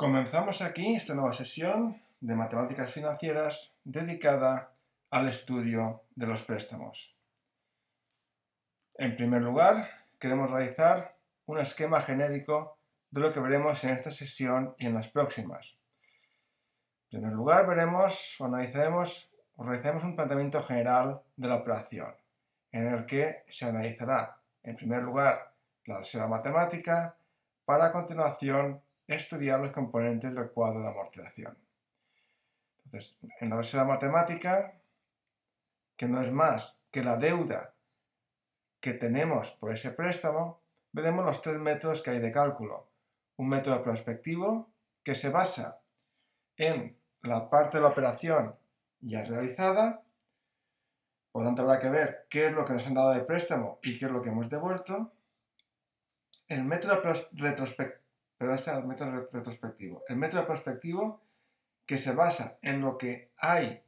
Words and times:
Comenzamos 0.00 0.62
aquí 0.62 0.96
esta 0.96 1.12
nueva 1.12 1.34
sesión 1.34 2.02
de 2.20 2.34
matemáticas 2.34 2.90
financieras 2.90 3.76
dedicada 3.84 4.72
al 5.10 5.28
estudio 5.28 6.04
de 6.14 6.26
los 6.26 6.42
préstamos. 6.42 7.14
En 8.96 9.14
primer 9.14 9.42
lugar, 9.42 9.90
queremos 10.18 10.50
realizar 10.50 11.18
un 11.44 11.58
esquema 11.58 12.00
genérico 12.00 12.78
de 13.10 13.20
lo 13.20 13.30
que 13.30 13.40
veremos 13.40 13.84
en 13.84 13.90
esta 13.90 14.10
sesión 14.10 14.74
y 14.78 14.86
en 14.86 14.94
las 14.94 15.10
próximas. 15.10 15.76
En 17.10 17.20
primer 17.20 17.34
lugar, 17.34 17.66
veremos 17.66 18.40
o 18.40 18.46
analizaremos 18.46 19.30
o 19.56 19.64
realizaremos 19.64 20.02
un 20.04 20.16
planteamiento 20.16 20.62
general 20.62 21.20
de 21.36 21.48
la 21.48 21.56
operación, 21.56 22.16
en 22.72 22.86
el 22.86 23.04
que 23.04 23.44
se 23.50 23.66
analizará, 23.66 24.40
en 24.62 24.76
primer 24.76 25.02
lugar, 25.02 25.52
la 25.84 25.98
reserva 25.98 26.26
matemática, 26.26 27.18
para 27.66 27.88
a 27.88 27.92
continuación 27.92 28.82
estudiar 29.14 29.60
los 29.60 29.72
componentes 29.72 30.34
del 30.34 30.50
cuadro 30.50 30.82
de 30.82 30.88
amortización. 30.88 31.56
Entonces, 32.84 33.16
en 33.40 33.50
la 33.50 33.56
reserva 33.56 33.86
matemática, 33.86 34.80
que 35.96 36.08
no 36.08 36.20
es 36.20 36.32
más 36.32 36.80
que 36.90 37.04
la 37.04 37.16
deuda 37.16 37.74
que 38.80 38.94
tenemos 38.94 39.52
por 39.52 39.72
ese 39.72 39.90
préstamo, 39.90 40.60
veremos 40.92 41.24
los 41.24 41.42
tres 41.42 41.58
métodos 41.58 42.02
que 42.02 42.10
hay 42.10 42.18
de 42.18 42.32
cálculo. 42.32 42.88
Un 43.36 43.48
método 43.48 43.82
prospectivo, 43.82 44.70
que 45.02 45.14
se 45.14 45.30
basa 45.30 45.80
en 46.56 46.98
la 47.22 47.48
parte 47.48 47.78
de 47.78 47.82
la 47.82 47.90
operación 47.90 48.56
ya 49.00 49.24
realizada, 49.24 50.02
por 51.32 51.42
lo 51.42 51.48
tanto 51.48 51.62
habrá 51.62 51.80
que 51.80 51.90
ver 51.90 52.26
qué 52.28 52.46
es 52.46 52.52
lo 52.52 52.64
que 52.64 52.72
nos 52.72 52.86
han 52.86 52.94
dado 52.94 53.12
de 53.12 53.24
préstamo 53.24 53.78
y 53.82 53.98
qué 53.98 54.06
es 54.06 54.10
lo 54.10 54.20
que 54.20 54.30
hemos 54.30 54.50
devuelto. 54.50 55.12
El 56.48 56.64
método 56.64 57.00
retrospectivo 57.32 57.99
pero 58.40 58.54
este 58.54 58.70
es 58.70 58.78
el 58.78 58.84
método 58.86 59.28
retrospectivo. 59.30 60.02
El 60.08 60.16
método 60.16 60.46
prospectivo 60.46 61.20
que 61.84 61.98
se 61.98 62.14
basa 62.14 62.56
en 62.62 62.80
lo 62.80 62.96
que 62.96 63.32
hay 63.36 63.84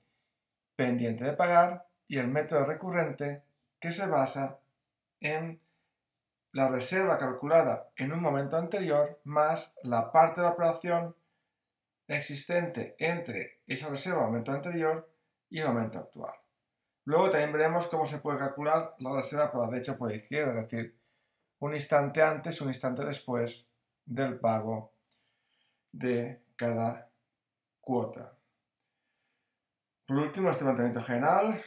pendiente 0.77 1.25
de 1.25 1.33
pagar 1.33 1.89
y 2.07 2.19
el 2.19 2.29
método 2.29 2.67
recurrente 2.67 3.45
que 3.81 3.93
se 3.93 4.07
basa 4.07 4.59
en 5.21 5.59
la 6.53 6.69
reserva 6.69 7.17
calculada 7.17 7.89
en 7.97 8.13
un 8.13 8.21
momento 8.21 8.59
anterior 8.59 9.23
más 9.25 9.79
la 9.85 10.13
parte 10.13 10.43
de 10.43 10.49
la 10.49 10.53
operación 10.53 11.17
existente 12.07 12.95
entre 12.99 13.63
esa 13.67 13.89
reserva 13.89 14.27
momento 14.27 14.53
anterior 14.53 15.11
y 15.49 15.61
el 15.61 15.69
momento 15.69 15.99
actual. 15.99 16.35
Luego 17.07 17.31
también 17.31 17.53
veremos 17.53 17.87
cómo 17.87 18.05
se 18.05 18.19
puede 18.19 18.39
calcular 18.39 18.97
la 18.99 19.17
reserva 19.17 19.51
por 19.51 19.63
la 19.63 19.71
derecha 19.71 19.93
o 19.93 19.97
por 19.97 20.11
la 20.11 20.17
izquierda, 20.17 20.61
es 20.61 20.69
decir, 20.69 21.01
un 21.61 21.73
instante 21.73 22.21
antes, 22.21 22.61
un 22.61 22.69
instante 22.69 23.03
después 23.03 23.72
del 24.05 24.39
pago 24.39 24.93
de 25.93 26.43
cada 26.57 27.11
cuota. 27.81 28.37
Por 30.07 30.19
último, 30.19 30.51
este 30.51 30.65
planteamiento 30.65 31.01
general, 31.01 31.61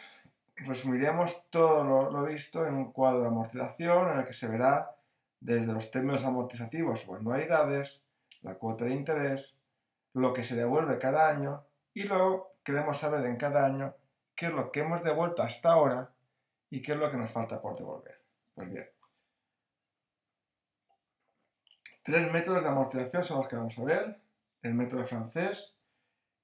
resumiremos 0.55 1.49
todo 1.49 1.83
lo, 1.83 2.23
visto 2.25 2.65
en 2.65 2.75
un 2.75 2.91
cuadro 2.91 3.21
de 3.21 3.27
amortización 3.27 4.11
en 4.11 4.19
el 4.19 4.25
que 4.25 4.33
se 4.33 4.47
verá 4.47 4.95
desde 5.39 5.73
los 5.73 5.91
términos 5.91 6.25
amortizativos 6.25 7.07
o 7.07 7.15
anualidades, 7.15 8.03
la 8.41 8.55
cuota 8.55 8.85
de 8.85 8.93
interés, 8.93 9.59
lo 10.13 10.33
que 10.33 10.43
se 10.43 10.55
devuelve 10.55 10.97
cada 10.97 11.29
año 11.29 11.65
y 11.93 12.03
luego 12.03 12.55
queremos 12.63 12.97
saber 12.97 13.25
en 13.25 13.37
cada 13.37 13.65
año 13.65 13.95
qué 14.35 14.47
es 14.47 14.53
lo 14.53 14.71
que 14.71 14.81
hemos 14.81 15.03
devuelto 15.03 15.43
hasta 15.43 15.71
ahora 15.71 16.11
y 16.69 16.81
qué 16.81 16.93
es 16.93 16.97
lo 16.97 17.11
que 17.11 17.17
nos 17.17 17.31
falta 17.31 17.61
por 17.61 17.77
devolver. 17.77 18.21
Pues 18.53 18.69
bien, 18.69 18.89
Tres 22.05 22.31
métodos 22.31 22.61
de 22.61 22.69
amortización 22.69 23.23
son 23.23 23.39
los 23.39 23.47
que 23.47 23.55
vamos 23.55 23.79
a 23.79 23.83
ver. 23.83 24.21
El 24.61 24.75
método 24.75 25.03
francés, 25.03 25.75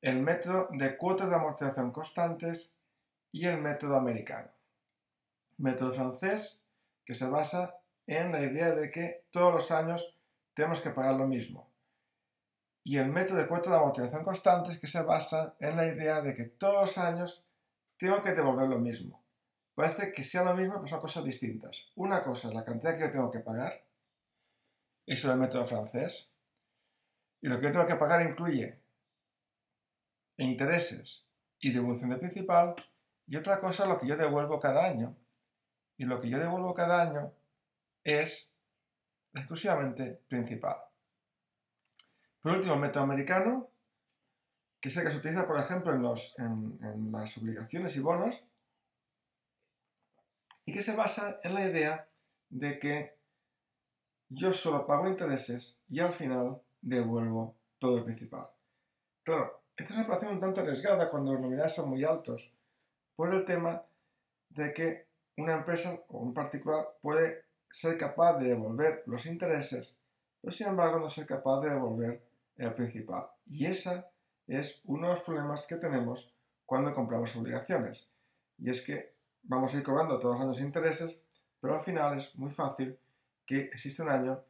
el 0.01 0.19
método 0.19 0.67
de 0.71 0.97
cuotas 0.97 1.29
de 1.29 1.35
amortización 1.35 1.91
constantes 1.91 2.73
y 3.31 3.45
el 3.45 3.61
método 3.61 3.95
americano. 3.95 4.49
Método 5.57 5.93
francés 5.93 6.63
que 7.05 7.13
se 7.13 7.29
basa 7.29 7.75
en 8.07 8.31
la 8.31 8.41
idea 8.41 8.71
de 8.71 8.89
que 8.89 9.25
todos 9.29 9.53
los 9.53 9.69
años 9.69 10.17
tenemos 10.55 10.81
que 10.81 10.89
pagar 10.89 11.13
lo 11.13 11.27
mismo. 11.27 11.69
Y 12.83 12.97
el 12.97 13.09
método 13.09 13.37
de 13.37 13.47
cuotas 13.47 13.71
de 13.71 13.77
amortización 13.77 14.23
constantes 14.23 14.79
que 14.79 14.87
se 14.87 15.03
basa 15.03 15.53
en 15.59 15.77
la 15.77 15.85
idea 15.85 16.21
de 16.21 16.33
que 16.33 16.45
todos 16.45 16.81
los 16.81 16.97
años 16.97 17.45
tengo 17.99 18.19
que 18.23 18.33
devolver 18.33 18.67
lo 18.67 18.79
mismo. 18.79 19.23
Parece 19.75 20.11
que 20.11 20.23
sea 20.23 20.41
lo 20.41 20.55
mismo, 20.55 20.73
pero 20.77 20.87
son 20.87 21.01
cosas 21.01 21.23
distintas. 21.23 21.85
Una 21.93 22.23
cosa 22.23 22.47
es 22.47 22.55
la 22.55 22.65
cantidad 22.65 22.95
que 22.95 23.01
yo 23.01 23.11
tengo 23.11 23.29
que 23.29 23.41
pagar 23.41 23.90
eso 25.05 25.27
es 25.27 25.33
el 25.33 25.39
método 25.39 25.65
francés. 25.65 26.31
Y 27.41 27.47
lo 27.47 27.57
que 27.59 27.67
yo 27.67 27.71
tengo 27.71 27.87
que 27.87 27.95
pagar 27.95 28.21
incluye 28.21 28.79
intereses 30.37 31.25
y 31.59 31.71
devolución 31.71 32.09
de 32.11 32.17
principal. 32.17 32.75
Y 33.27 33.35
otra 33.35 33.59
cosa 33.59 33.85
lo 33.85 33.99
que 33.99 34.07
yo 34.07 34.15
devuelvo 34.15 34.59
cada 34.59 34.85
año. 34.85 35.17
Y 35.97 36.05
lo 36.05 36.19
que 36.19 36.29
yo 36.29 36.39
devuelvo 36.39 36.73
cada 36.73 37.01
año 37.01 37.33
es 38.03 38.53
exclusivamente 39.33 40.21
principal. 40.27 40.77
Por 42.41 42.53
último, 42.53 42.73
el 42.73 42.79
método 42.79 43.03
americano, 43.03 43.69
que 44.79 44.89
es 44.89 44.97
el 44.97 45.05
que 45.05 45.11
se 45.11 45.17
utiliza, 45.17 45.47
por 45.47 45.59
ejemplo, 45.59 45.93
en, 45.93 46.01
los, 46.01 46.37
en 46.39 47.11
las 47.11 47.37
obligaciones 47.37 47.95
y 47.95 47.99
bonos, 47.99 48.43
y 50.65 50.73
que 50.73 50.81
se 50.81 50.95
basa 50.95 51.39
en 51.43 51.53
la 51.53 51.67
idea 51.67 52.09
de 52.49 52.79
que 52.79 53.20
yo 54.33 54.53
solo 54.53 54.87
pago 54.87 55.09
intereses 55.09 55.77
y 55.89 55.99
al 55.99 56.13
final 56.13 56.61
devuelvo 56.81 57.53
todo 57.79 57.97
el 57.97 58.05
principal. 58.05 58.47
Claro, 59.23 59.61
esta 59.75 59.91
es 59.91 59.97
una 59.97 60.05
operación 60.05 60.33
un 60.33 60.39
tanto 60.39 60.61
arriesgada 60.61 61.09
cuando 61.09 61.33
los 61.33 61.41
nominales 61.41 61.73
son 61.73 61.89
muy 61.89 62.05
altos, 62.05 62.53
por 63.17 63.33
el 63.33 63.43
tema 63.43 63.83
de 64.49 64.73
que 64.73 65.05
una 65.37 65.53
empresa 65.53 66.01
o 66.07 66.19
un 66.19 66.33
particular 66.33 66.87
puede 67.01 67.43
ser 67.69 67.97
capaz 67.97 68.37
de 68.37 68.49
devolver 68.49 69.03
los 69.05 69.25
intereses, 69.25 69.97
pero 70.39 70.51
sin 70.53 70.67
embargo 70.67 70.99
no 70.99 71.09
ser 71.09 71.25
capaz 71.25 71.59
de 71.61 71.71
devolver 71.71 72.23
el 72.55 72.73
principal. 72.73 73.27
Y 73.49 73.65
ese 73.65 74.05
es 74.47 74.81
uno 74.85 75.09
de 75.09 75.15
los 75.15 75.23
problemas 75.23 75.65
que 75.67 75.75
tenemos 75.75 76.33
cuando 76.65 76.95
compramos 76.95 77.35
obligaciones. 77.35 78.07
Y 78.57 78.69
es 78.69 78.81
que 78.81 79.13
vamos 79.43 79.73
a 79.73 79.77
ir 79.77 79.83
cobrando 79.83 80.19
todos 80.19 80.35
los 80.35 80.43
años 80.43 80.61
intereses, 80.61 81.21
pero 81.59 81.75
al 81.75 81.81
final 81.81 82.17
es 82.17 82.37
muy 82.37 82.51
fácil 82.51 82.97
que 83.51 83.63
existe 83.63 84.01
un 84.01 84.09
año, 84.09 84.41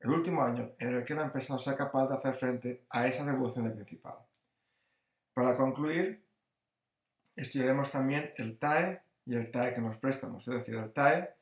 el 0.00 0.10
último 0.10 0.42
año, 0.42 0.72
en 0.80 0.96
el 0.96 1.04
que 1.04 1.14
una 1.14 1.26
empresa 1.26 1.52
no 1.52 1.58
sea 1.60 1.76
capaz 1.76 2.08
de 2.08 2.16
hacer 2.16 2.34
frente 2.34 2.84
a 2.90 3.06
esa 3.06 3.24
devolución 3.24 3.66
de 3.66 3.70
principal. 3.70 4.18
Para 5.32 5.56
concluir, 5.56 6.26
estudiaremos 7.36 7.92
también 7.92 8.32
el 8.36 8.58
TAE 8.58 9.02
y 9.24 9.36
el 9.36 9.52
TAE 9.52 9.72
que 9.72 9.80
nos 9.80 9.98
préstamos, 9.98 10.48
es 10.48 10.54
decir, 10.54 10.74
el 10.74 10.92
TAE, 10.92 11.32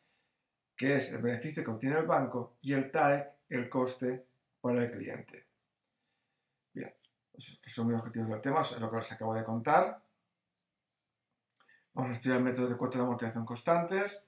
que 0.76 0.96
es 0.96 1.14
el 1.14 1.22
beneficio 1.22 1.64
que 1.64 1.70
obtiene 1.70 1.98
el 1.98 2.04
banco, 2.04 2.58
y 2.60 2.74
el 2.74 2.90
TAE, 2.90 3.26
el 3.48 3.70
coste 3.70 4.26
para 4.60 4.84
el 4.84 4.90
cliente. 4.90 5.46
Bien, 6.74 6.94
esos 7.32 7.58
son 7.64 7.86
mis 7.86 7.98
objetivos 7.98 8.28
del 8.28 8.42
tema, 8.42 8.60
es 8.60 8.78
lo 8.78 8.90
que 8.90 8.96
os 8.98 9.12
acabo 9.12 9.34
de 9.34 9.44
contar. 9.44 10.02
Vamos 11.94 12.10
a 12.10 12.12
estudiar 12.12 12.36
el 12.36 12.44
método 12.44 12.68
de 12.68 12.76
cuota 12.76 12.98
de 12.98 13.04
amortización 13.04 13.46
constantes, 13.46 14.25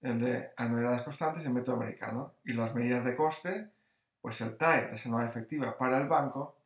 el 0.00 0.20
de 0.20 0.52
anualidades 0.56 1.02
constantes 1.02 1.44
el 1.44 1.52
método 1.52 1.76
americano. 1.76 2.34
Y 2.44 2.52
las 2.52 2.74
medidas 2.74 3.04
de 3.04 3.16
coste, 3.16 3.70
pues 4.20 4.40
el 4.40 4.56
TAE, 4.56 4.88
tasa 4.88 5.08
anual 5.08 5.26
efectiva 5.26 5.76
para 5.76 5.98
el 5.98 6.08
banco, 6.08 6.56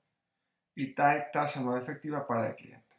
y 0.74 0.94
TAE, 0.94 1.30
tasa 1.32 1.60
anual 1.60 1.82
efectiva 1.82 2.26
para 2.26 2.48
el 2.48 2.56
cliente. 2.56 2.96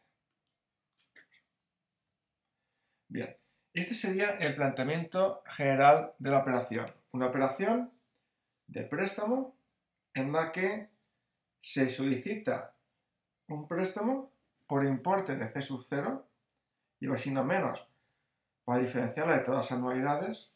Bien, 3.08 3.36
este 3.72 3.94
sería 3.94 4.30
el 4.38 4.54
planteamiento 4.54 5.42
general 5.46 6.14
de 6.18 6.30
la 6.30 6.38
operación. 6.38 6.92
Una 7.12 7.26
operación 7.26 7.92
de 8.66 8.84
préstamo 8.84 9.56
en 10.14 10.32
la 10.32 10.50
que 10.52 10.90
se 11.60 11.90
solicita 11.90 12.74
un 13.48 13.68
préstamo 13.68 14.32
por 14.66 14.84
importe 14.84 15.36
de 15.36 15.48
C 15.48 15.60
sub 15.60 15.84
0, 15.86 16.26
y 17.00 17.12
así 17.12 17.30
no 17.30 17.44
menos 17.44 17.86
para 18.64 18.80
diferenciarla 18.80 19.38
de 19.38 19.44
todas 19.44 19.70
las 19.70 19.72
anualidades, 19.72 20.54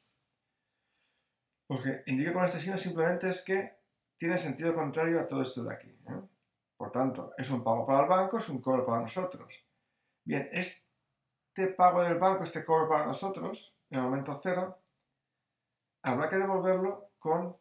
porque 1.67 2.03
indica 2.07 2.33
con 2.33 2.45
este 2.45 2.61
signo 2.61 2.79
simplemente 2.79 3.29
es 3.29 3.43
que 3.43 3.79
tiene 4.17 4.39
sentido 4.39 4.75
contrario 4.75 5.21
a 5.21 5.27
todo 5.27 5.43
esto 5.43 5.65
de 5.65 5.75
aquí. 5.75 5.91
¿eh? 6.09 6.21
Por 6.77 6.91
tanto, 6.91 7.33
es 7.37 7.51
un 7.51 7.63
pago 7.63 7.87
para 7.87 8.03
el 8.03 8.09
banco, 8.09 8.39
es 8.39 8.49
un 8.49 8.61
cobro 8.61 8.87
para 8.87 9.03
nosotros. 9.03 9.53
Bien, 10.25 10.49
este 10.53 11.69
pago 11.77 12.03
del 12.03 12.19
banco, 12.19 12.45
este 12.45 12.65
cobro 12.65 12.89
para 12.89 13.07
nosotros, 13.07 13.77
en 13.91 13.99
el 13.99 14.05
momento 14.05 14.39
cero, 14.43 14.79
habrá 16.03 16.29
que 16.29 16.37
devolverlo 16.37 17.11
con 17.19 17.57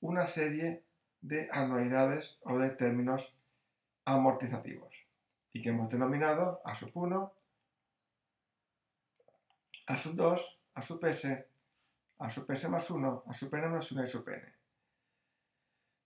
una 0.00 0.26
serie 0.26 0.84
de 1.20 1.48
anualidades 1.52 2.38
o 2.42 2.58
de 2.58 2.70
términos 2.70 3.36
amortizativos 4.04 5.06
y 5.52 5.62
que 5.62 5.70
hemos 5.70 5.90
denominado 5.90 6.62
a 6.64 6.74
sub 6.74 6.90
1, 6.94 7.32
a 9.90 9.96
sub 9.96 10.14
2, 10.14 10.60
a 10.74 10.82
sub 10.82 11.04
s, 11.04 11.46
a 12.18 12.30
sub 12.30 12.50
s 12.50 12.68
más 12.68 12.90
1, 12.90 13.24
a 13.26 13.34
sub 13.34 13.54
n 13.54 13.68
más 13.68 13.90
1 13.90 14.04
y 14.04 14.06
sub 14.06 14.28
n. 14.28 14.54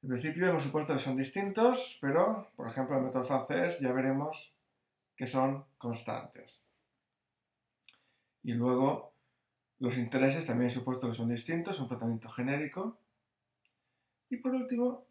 En 0.02 0.08
principio 0.08 0.48
hemos 0.48 0.62
supuesto 0.62 0.94
que 0.94 1.00
son 1.00 1.16
distintos, 1.18 1.98
pero, 2.00 2.50
por 2.56 2.66
ejemplo, 2.66 2.96
en 2.96 3.02
el 3.02 3.06
método 3.08 3.24
francés 3.24 3.80
ya 3.80 3.92
veremos 3.92 4.54
que 5.16 5.26
son 5.26 5.66
constantes. 5.76 6.66
Y 8.42 8.54
luego 8.54 9.12
los 9.80 9.98
intereses 9.98 10.46
también 10.46 10.68
he 10.68 10.74
supuesto 10.74 11.08
que 11.08 11.14
son 11.14 11.28
distintos, 11.28 11.78
un 11.78 11.88
tratamiento 11.88 12.30
genérico. 12.30 12.98
Y 14.30 14.38
por 14.38 14.54
último, 14.54 15.04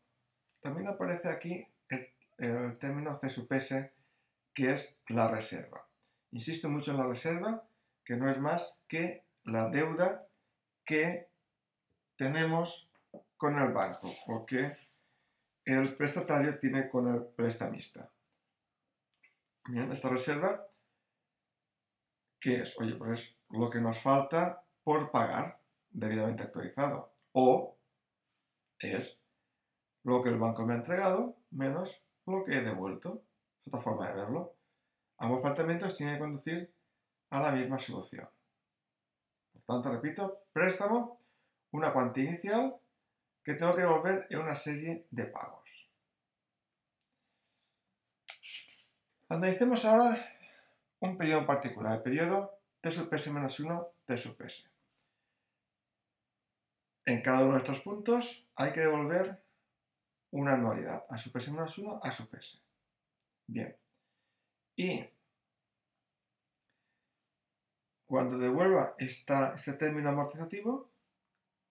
también 0.62 0.88
aparece 0.88 1.30
aquí 1.30 1.68
el, 1.90 2.10
el 2.40 2.78
término 2.80 3.16
C 3.18 3.30
sub 3.30 3.52
S, 3.54 3.94
que 4.52 4.74
es 4.74 4.98
la 5.10 5.30
reserva. 5.30 5.88
Insisto 6.32 6.70
mucho 6.70 6.92
en 6.92 6.98
la 6.98 7.06
reserva, 7.06 7.68
que 8.04 8.16
no 8.16 8.30
es 8.30 8.40
más 8.40 8.84
que 8.88 9.26
la 9.44 9.70
deuda 9.70 10.28
que 10.86 11.30
tenemos 12.18 12.90
con 13.38 13.58
el 13.60 13.72
banco 13.72 14.10
o 14.28 14.46
que 14.46 14.76
el 15.66 15.96
prestatario 15.96 16.60
tiene 16.60 16.90
con 16.90 17.08
el 17.08 17.26
prestamista. 17.26 18.12
Bien, 19.66 19.92
esta 19.92 20.10
reserva, 20.10 20.68
¿qué 22.40 22.62
es? 22.62 22.80
Oye, 22.80 22.96
pues 22.96 23.20
es 23.20 23.40
lo 23.50 23.70
que 23.70 23.80
nos 23.80 23.98
falta 24.00 24.66
por 24.84 25.10
pagar 25.12 25.62
debidamente 25.90 26.44
actualizado. 26.44 27.14
O 27.32 27.78
es 28.80 29.24
lo 30.04 30.22
que 30.22 30.30
el 30.30 30.38
banco 30.38 30.66
me 30.66 30.74
ha 30.74 30.78
entregado 30.78 31.38
menos 31.52 32.06
lo 32.26 32.44
que 32.44 32.58
he 32.58 32.62
devuelto. 32.62 33.24
Es 33.62 33.68
otra 33.68 33.82
forma 33.82 34.10
de 34.10 34.16
verlo. 34.16 34.56
Ambos 35.18 35.42
planteamientos 35.42 35.96
tienen 35.96 36.16
que 36.16 36.22
conducir 36.22 36.74
a 37.34 37.42
la 37.42 37.52
misma 37.52 37.80
solución. 37.80 38.30
Por 39.52 39.64
tanto, 39.64 39.90
repito, 39.90 40.46
préstamo, 40.54 41.20
una 41.72 41.92
cuantía 41.92 42.26
inicial 42.26 42.80
que 43.44 43.56
tengo 43.56 43.74
que 43.74 43.82
devolver 43.82 44.28
en 44.30 44.40
una 44.40 44.54
serie 44.54 45.08
de 45.10 45.26
pagos. 45.26 45.90
Analicemos 49.30 49.84
ahora 49.84 50.32
un 51.00 51.18
periodo 51.18 51.40
en 51.40 51.48
particular, 51.48 51.96
el 51.98 52.04
periodo 52.04 52.60
T 52.82 52.92
sub 52.92 53.12
S 53.12 53.32
menos 53.32 53.60
1, 53.60 53.88
T 54.06 54.18
sub 54.18 54.40
S. 54.44 54.70
En 57.06 57.24
cada 57.24 57.46
uno 57.46 57.54
de 57.54 57.60
estos 57.60 57.80
puntos 57.80 58.48
hay 58.56 58.72
que 58.74 58.82
devolver 58.82 59.42
una 60.30 60.54
anualidad, 60.54 61.04
A 61.10 61.18
sub 61.18 61.36
S 61.36 61.52
menos 61.52 61.80
1, 61.80 62.00
A 62.04 62.12
sub 62.12 62.30
S. 62.36 62.60
Bien. 63.48 63.76
Y 64.76 65.13
cuando 68.14 68.38
devuelva 68.38 68.94
este 69.00 69.74
término 69.74 70.10
amortizativo, 70.10 70.92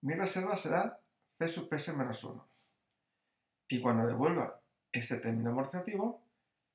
mi 0.01 0.13
reserva 0.13 0.57
será 0.57 0.99
C 1.37 1.47
sub 1.47 1.73
S 1.73 1.93
menos 1.93 2.21
1. 2.21 2.49
Y 3.69 3.81
cuando 3.81 4.05
devuelva 4.05 4.59
este 4.91 5.19
término 5.19 5.51
amortizativo, 5.51 6.21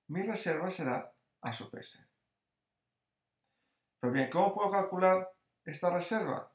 mi 0.06 0.22
reserva 0.22 0.70
será 0.70 1.12
A 1.42 1.52
sub 1.52 1.76
S. 1.76 2.02
Pues 4.00 4.10
bien, 4.10 4.30
¿cómo 4.30 4.54
puedo 4.54 4.70
calcular 4.70 5.36
esta 5.66 5.90
reserva? 5.90 6.50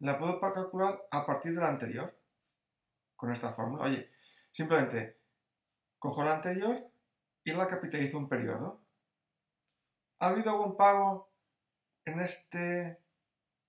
La 0.00 0.18
puedo 0.18 0.38
calcular 0.38 1.02
a 1.10 1.24
partir 1.24 1.54
de 1.54 1.62
la 1.62 1.68
anterior, 1.68 2.14
con 3.16 3.32
esta 3.32 3.54
fórmula. 3.54 3.84
Oye, 3.84 4.12
simplemente 4.50 5.18
cojo 5.98 6.22
la 6.24 6.36
anterior 6.36 6.92
y 7.42 7.52
la 7.54 7.66
capitalizo 7.66 8.18
un 8.18 8.28
periodo. 8.28 8.82
¿Ha 10.18 10.28
habido 10.28 10.50
algún 10.50 10.76
pago 10.76 11.29
en 12.04 12.20
este, 12.20 12.98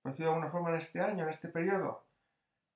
por 0.02 0.16
de 0.16 0.24
alguna 0.24 0.50
forma, 0.50 0.70
en 0.70 0.76
este 0.76 1.00
año, 1.00 1.24
en 1.24 1.30
este 1.30 1.48
periodo? 1.48 2.06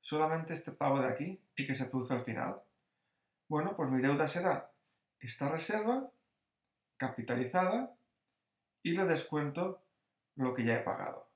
Solamente 0.00 0.54
este 0.54 0.72
pago 0.72 1.00
de 1.00 1.08
aquí 1.08 1.40
y 1.56 1.66
que 1.66 1.74
se 1.74 1.86
produce 1.86 2.14
al 2.14 2.24
final. 2.24 2.62
Bueno, 3.48 3.76
pues 3.76 3.90
mi 3.90 4.00
deuda 4.00 4.28
será 4.28 4.72
esta 5.20 5.48
reserva 5.48 6.10
capitalizada 6.96 7.96
y 8.82 8.92
le 8.92 9.04
descuento 9.04 9.82
lo 10.36 10.54
que 10.54 10.64
ya 10.64 10.76
he 10.76 10.82
pagado. 10.82 11.28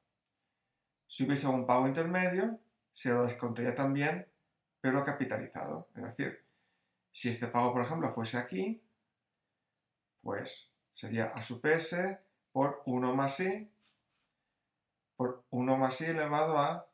Si 1.06 1.26
hubiese 1.26 1.49
un 1.49 1.66
pago 1.66 1.88
intermedio, 1.88 2.61
se 2.93 3.11
lo 3.11 3.25
descontaría 3.25 3.75
también, 3.75 4.28
pero 4.81 5.05
capitalizado. 5.05 5.88
Es 5.96 6.02
decir, 6.05 6.44
si 7.12 7.28
este 7.28 7.49
pago, 7.49 7.73
por 7.73 7.82
ejemplo, 7.82 8.12
fuese 8.12 8.38
aquí, 8.38 8.82
pues 10.23 10.70
sería 10.93 11.26
A 11.26 11.43
sub 11.43 11.64
S 11.66 12.20
por 12.52 12.82
1 12.87 13.14
más 13.14 13.40
I, 13.40 13.70
por 15.20 15.44
1 15.50 15.76
más 15.76 16.00
I 16.00 16.06
elevado 16.06 16.56
a 16.56 16.90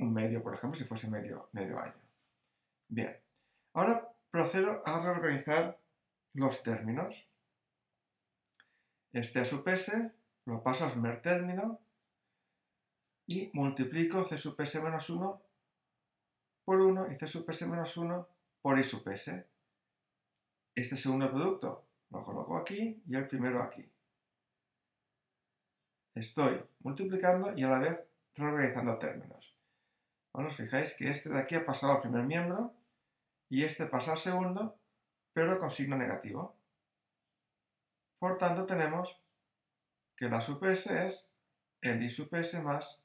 un 0.00 0.12
medio, 0.12 0.42
por 0.42 0.54
ejemplo, 0.56 0.76
si 0.76 0.82
fuese 0.82 1.08
medio, 1.08 1.48
medio 1.52 1.78
año. 1.78 1.94
Bien, 2.88 3.16
ahora 3.74 4.12
procedo 4.32 4.82
a 4.84 4.98
reorganizar 4.98 5.78
los 6.34 6.64
términos. 6.64 7.28
Este 9.12 9.38
A 9.38 9.44
sub 9.44 9.68
S 9.68 10.10
lo 10.46 10.64
paso 10.64 10.84
al 10.84 10.90
primer 10.90 11.22
término 11.22 11.78
y 13.28 13.52
multiplico 13.54 14.24
C 14.24 14.36
sub 14.36 14.60
S 14.60 14.80
menos 14.80 15.08
1 15.08 15.42
por 16.64 16.80
1 16.80 17.12
y 17.12 17.14
C 17.14 17.28
sub 17.28 17.48
S 17.48 17.68
menos 17.68 17.96
1 17.96 18.28
por 18.60 18.76
I 18.80 18.82
sub 18.82 19.08
S. 19.10 19.46
Este 20.74 20.96
segundo 20.96 21.30
producto 21.30 21.86
lo 22.10 22.24
coloco 22.24 22.56
aquí 22.56 23.00
y 23.06 23.14
el 23.14 23.28
primero 23.28 23.62
aquí. 23.62 23.91
Estoy 26.14 26.62
multiplicando 26.80 27.52
y 27.56 27.62
a 27.62 27.70
la 27.70 27.78
vez 27.78 28.00
reorganizando 28.34 28.98
términos. 28.98 29.56
Bueno, 30.32 30.48
os 30.48 30.56
fijáis 30.56 30.94
que 30.94 31.10
este 31.10 31.30
de 31.30 31.38
aquí 31.38 31.54
ha 31.54 31.64
pasado 31.64 31.94
al 31.94 32.00
primer 32.00 32.24
miembro 32.24 32.74
y 33.48 33.64
este 33.64 33.86
pasa 33.86 34.12
al 34.12 34.18
segundo, 34.18 34.78
pero 35.32 35.58
con 35.58 35.70
signo 35.70 35.96
negativo. 35.96 36.56
Por 38.18 38.38
tanto, 38.38 38.66
tenemos 38.66 39.20
que 40.16 40.28
la 40.28 40.40
sub 40.40 40.64
es 40.64 41.32
el 41.80 42.02
I 42.02 42.62
más 42.62 43.04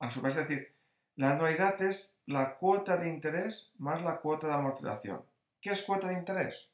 A 0.00 0.10
sub 0.10 0.26
S, 0.26 0.40
es 0.40 0.48
decir, 0.48 0.74
la 1.16 1.32
anualidad 1.32 1.82
es 1.82 2.16
la 2.26 2.56
cuota 2.56 2.96
de 2.96 3.08
interés 3.08 3.72
más 3.78 4.00
la 4.02 4.20
cuota 4.20 4.46
de 4.46 4.54
amortización. 4.54 5.24
¿Qué 5.60 5.70
es 5.70 5.82
cuota 5.82 6.08
de 6.08 6.14
interés? 6.14 6.72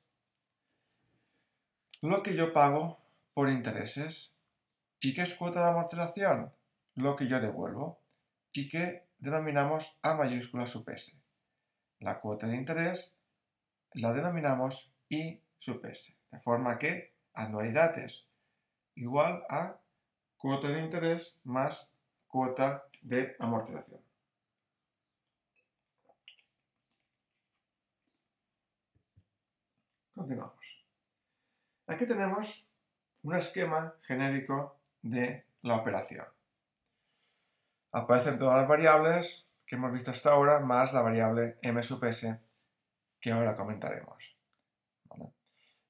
Lo 2.02 2.22
que 2.22 2.36
yo 2.36 2.52
pago 2.52 3.00
por 3.32 3.48
intereses. 3.48 4.33
¿Y 5.04 5.12
qué 5.12 5.20
es 5.20 5.34
cuota 5.34 5.60
de 5.62 5.68
amortización? 5.68 6.50
Lo 6.94 7.14
que 7.14 7.28
yo 7.28 7.38
devuelvo 7.38 8.00
y 8.52 8.70
que 8.70 9.06
denominamos 9.18 9.98
A 10.00 10.14
mayúscula 10.14 10.66
sub 10.66 10.88
S. 10.88 11.20
La 12.00 12.22
cuota 12.22 12.46
de 12.46 12.56
interés 12.56 13.14
la 13.92 14.14
denominamos 14.14 14.90
I 15.10 15.42
sub 15.58 15.84
S, 15.84 16.16
de 16.30 16.40
forma 16.40 16.78
que 16.78 17.12
anualidad 17.34 17.98
es 17.98 18.30
igual 18.94 19.44
a 19.50 19.76
cuota 20.38 20.68
de 20.68 20.80
interés 20.80 21.38
más 21.44 21.92
cuota 22.26 22.86
de 23.02 23.36
amortización. 23.38 24.00
Continuamos. 30.14 30.82
Aquí 31.88 32.08
tenemos 32.08 32.66
un 33.22 33.34
esquema 33.34 33.94
genérico 34.06 34.73
de 35.04 35.44
la 35.62 35.76
operación. 35.76 36.26
Aparecen 37.92 38.38
todas 38.38 38.56
las 38.56 38.68
variables 38.68 39.46
que 39.66 39.76
hemos 39.76 39.92
visto 39.92 40.10
hasta 40.10 40.30
ahora, 40.30 40.60
más 40.60 40.92
la 40.92 41.02
variable 41.02 41.58
m 41.62 41.80
que 43.20 43.30
ahora 43.30 43.54
comentaremos. 43.54 44.36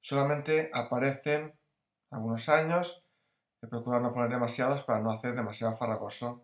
Solamente 0.01 0.69
aparecen 0.73 1.55
algunos 2.11 2.47
años, 2.49 3.03
he 3.61 3.67
procurado 3.67 4.03
no 4.03 4.13
poner 4.13 4.29
demasiados 4.29 4.83
para 4.83 4.99
no 4.99 5.11
hacer 5.11 5.33
demasiado 5.33 5.75
farragoso 5.77 6.43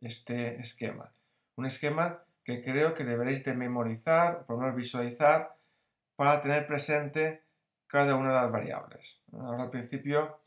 este 0.00 0.60
esquema. 0.60 1.12
Un 1.56 1.66
esquema 1.66 2.22
que 2.44 2.62
creo 2.62 2.94
que 2.94 3.04
deberéis 3.04 3.44
de 3.44 3.54
memorizar, 3.54 4.44
por 4.44 4.62
lo 4.62 4.74
visualizar, 4.74 5.56
para 6.16 6.42
tener 6.42 6.66
presente 6.66 7.44
cada 7.86 8.14
una 8.16 8.28
de 8.30 8.42
las 8.42 8.52
variables. 8.52 9.20
Ahora 9.32 9.64
al 9.64 9.70
principio 9.70 10.40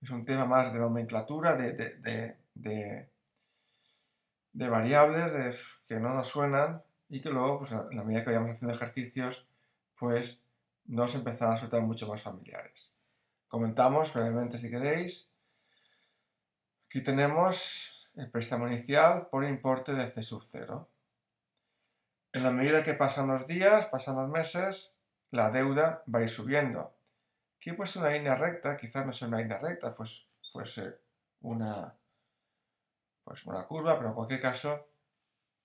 es 0.00 0.10
un 0.10 0.24
tema 0.24 0.46
más 0.46 0.72
de 0.72 0.78
nomenclatura, 0.78 1.56
de 1.56 2.36
de 4.56 4.70
variables 4.70 5.34
que 5.86 6.00
no 6.00 6.14
nos 6.14 6.28
suenan 6.28 6.82
y 7.10 7.20
que 7.20 7.28
luego, 7.28 7.58
pues, 7.58 7.72
en 7.72 7.94
la 7.94 8.04
medida 8.04 8.24
que 8.24 8.30
vayamos 8.30 8.52
haciendo 8.52 8.74
ejercicios, 8.74 9.46
pues 9.98 10.40
nos 10.86 11.14
empezarán 11.14 11.52
a 11.52 11.56
resultar 11.56 11.82
mucho 11.82 12.08
más 12.08 12.22
familiares. 12.22 12.90
Comentamos 13.48 14.14
brevemente 14.14 14.56
si 14.56 14.70
queréis. 14.70 15.30
Aquí 16.86 17.02
tenemos 17.02 18.08
el 18.14 18.30
préstamo 18.30 18.66
inicial 18.66 19.28
por 19.30 19.44
importe 19.44 19.92
de 19.92 20.08
C 20.08 20.22
sub 20.22 20.42
0. 20.50 20.88
En 22.32 22.42
la 22.42 22.50
medida 22.50 22.82
que 22.82 22.94
pasan 22.94 23.28
los 23.28 23.46
días, 23.46 23.86
pasan 23.88 24.16
los 24.16 24.30
meses, 24.30 24.96
la 25.30 25.50
deuda 25.50 26.02
va 26.12 26.20
a 26.20 26.22
ir 26.22 26.30
subiendo. 26.30 26.95
Aquí 27.66 27.74
pues 27.74 27.96
una 27.96 28.10
línea 28.10 28.36
recta, 28.36 28.76
quizás 28.76 29.04
no 29.04 29.12
sea 29.12 29.26
una 29.26 29.38
línea 29.38 29.58
recta, 29.58 29.92
pues 29.92 30.28
fuese 30.52 31.00
una, 31.40 31.98
pues 33.24 33.44
una 33.44 33.66
curva, 33.66 33.96
pero 33.96 34.10
en 34.10 34.14
cualquier 34.14 34.40
caso 34.40 34.86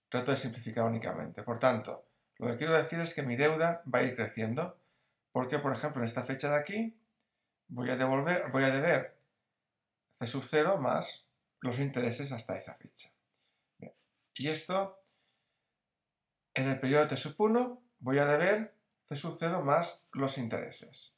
trato 0.09 0.31
de 0.31 0.37
simplificar 0.37 0.83
únicamente. 0.85 1.43
Por 1.43 1.59
tanto, 1.59 2.07
lo 2.37 2.47
que 2.47 2.57
quiero 2.57 2.73
decir 2.73 2.99
es 3.01 3.13
que 3.13 3.21
mi 3.21 3.35
deuda 3.35 3.83
va 3.85 3.99
a 3.99 4.01
ir 4.01 4.15
creciendo, 4.15 4.79
porque, 5.31 5.59
por 5.59 5.73
ejemplo, 5.73 6.01
en 6.01 6.07
esta 6.07 6.23
fecha 6.23 6.49
de 6.49 6.57
aquí, 6.57 6.99
voy 7.67 7.91
a, 7.91 7.97
devolver, 7.97 8.49
voy 8.51 8.63
a 8.63 8.71
deber 8.71 9.15
C 10.17 10.25
sub 10.25 10.43
0 10.43 10.79
más 10.79 11.27
los 11.59 11.77
intereses 11.77 12.31
hasta 12.31 12.57
esa 12.57 12.73
fecha. 12.73 13.09
Y 14.33 14.49
esto, 14.49 15.03
en 16.55 16.67
el 16.67 16.79
periodo 16.79 17.09
T 17.09 17.15
sub 17.15 17.35
1, 17.37 17.79
voy 17.99 18.17
a 18.17 18.25
deber 18.25 18.73
C 19.07 19.15
sub 19.15 19.37
0 19.39 19.61
más 19.61 20.03
los 20.13 20.39
intereses. 20.39 21.13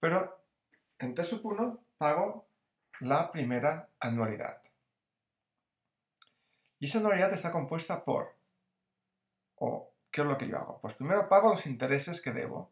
Pero 0.00 0.44
en 0.98 1.14
T 1.14 1.24
sub 1.24 1.44
1 1.44 1.80
pago 1.98 2.48
la 3.00 3.30
primera 3.30 3.90
anualidad. 4.00 4.62
Y 6.78 6.86
esa 6.86 6.98
anualidad 6.98 7.32
está 7.32 7.50
compuesta 7.50 8.04
por, 8.04 8.36
o 9.56 9.92
¿qué 10.10 10.20
es 10.20 10.26
lo 10.26 10.38
que 10.38 10.48
yo 10.48 10.56
hago? 10.56 10.80
Pues 10.80 10.94
primero 10.94 11.28
pago 11.28 11.50
los 11.50 11.66
intereses 11.66 12.20
que 12.20 12.32
debo. 12.32 12.70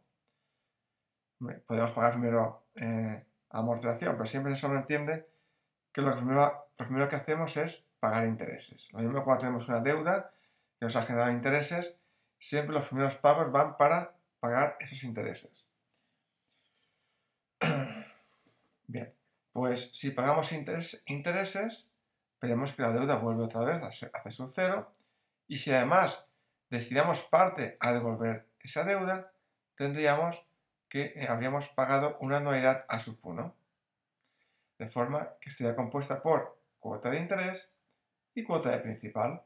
Podemos 1.66 1.90
pagar 1.90 2.12
primero 2.12 2.66
eh, 2.76 3.26
amortización, 3.50 4.14
pero 4.14 4.26
siempre 4.26 4.56
se 4.56 4.66
entiende 4.66 5.28
que 5.92 6.02
lo 6.02 6.14
primero, 6.14 6.70
lo 6.78 6.86
primero 6.86 7.08
que 7.08 7.16
hacemos 7.16 7.56
es 7.56 7.86
pagar 8.00 8.26
intereses. 8.26 8.92
Lo 8.92 9.00
mismo 9.00 9.24
cuando 9.24 9.40
tenemos 9.40 9.68
una 9.68 9.80
deuda 9.80 10.32
que 10.78 10.86
nos 10.86 10.96
ha 10.96 11.02
generado 11.02 11.32
intereses, 11.32 12.00
siempre 12.38 12.74
los 12.74 12.86
primeros 12.86 13.16
pagos 13.16 13.50
van 13.50 13.76
para 13.76 14.14
pagar 14.40 14.76
esos 14.80 15.02
intereses. 15.04 15.65
Bien, 18.86 19.14
pues 19.52 19.90
si 19.92 20.10
pagamos 20.10 20.52
intereses, 20.52 21.92
veremos 22.40 22.72
que 22.72 22.82
la 22.82 22.92
deuda 22.92 23.16
vuelve 23.16 23.44
otra 23.44 23.64
vez 23.64 23.82
a 23.82 23.92
C 23.92 24.32
sub 24.32 24.50
cero 24.54 24.92
y 25.48 25.58
si 25.58 25.72
además 25.72 26.26
destinamos 26.70 27.22
parte 27.22 27.76
a 27.80 27.92
devolver 27.92 28.46
esa 28.60 28.84
deuda, 28.84 29.32
tendríamos 29.76 30.44
que 30.88 31.12
eh, 31.16 31.26
habríamos 31.28 31.68
pagado 31.68 32.16
una 32.20 32.38
anualidad 32.38 32.84
a 32.88 33.00
sub 33.00 33.18
1, 33.22 33.54
de 34.78 34.88
forma 34.88 35.36
que 35.40 35.50
estaría 35.50 35.76
compuesta 35.76 36.22
por 36.22 36.60
cuota 36.80 37.10
de 37.10 37.18
interés 37.18 37.74
y 38.34 38.42
cuota 38.42 38.70
de 38.70 38.78
principal. 38.78 39.42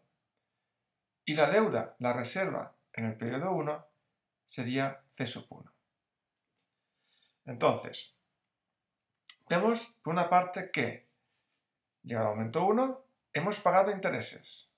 Y 1.24 1.34
la 1.34 1.50
deuda, 1.50 1.96
la 1.98 2.12
reserva 2.12 2.74
en 2.92 3.04
el 3.04 3.16
periodo 3.16 3.52
1, 3.52 3.86
sería 4.46 5.02
C 5.12 5.26
sub 5.26 5.46
1. 5.50 5.72
Entonces, 7.50 8.14
vemos 9.48 9.92
por 10.04 10.12
una 10.12 10.30
parte 10.30 10.70
que, 10.70 11.08
llegado 12.04 12.28
al 12.28 12.36
momento 12.36 12.64
1, 12.64 13.04
hemos 13.32 13.58
pagado 13.58 13.90
intereses, 13.90 14.70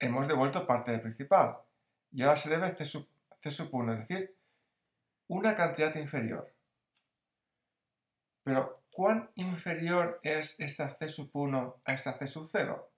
hemos 0.00 0.26
devuelto 0.26 0.66
parte 0.66 0.90
del 0.90 1.00
principal 1.00 1.58
y 2.10 2.22
ahora 2.22 2.38
se 2.38 2.50
debe 2.50 2.72
C 2.72 2.84
sub, 2.84 3.08
C 3.36 3.52
sub 3.52 3.72
1, 3.72 3.92
es 3.92 4.00
decir, 4.00 4.36
una 5.28 5.54
cantidad 5.54 5.94
inferior. 5.94 6.52
Pero, 8.42 8.82
¿cuán 8.90 9.30
inferior 9.36 10.18
es 10.24 10.58
esta 10.58 10.96
C 10.96 11.08
sub 11.08 11.30
1 11.34 11.82
a 11.84 11.92
esta 11.92 12.18
C 12.18 12.26
sub 12.26 12.48
0? 12.50 12.90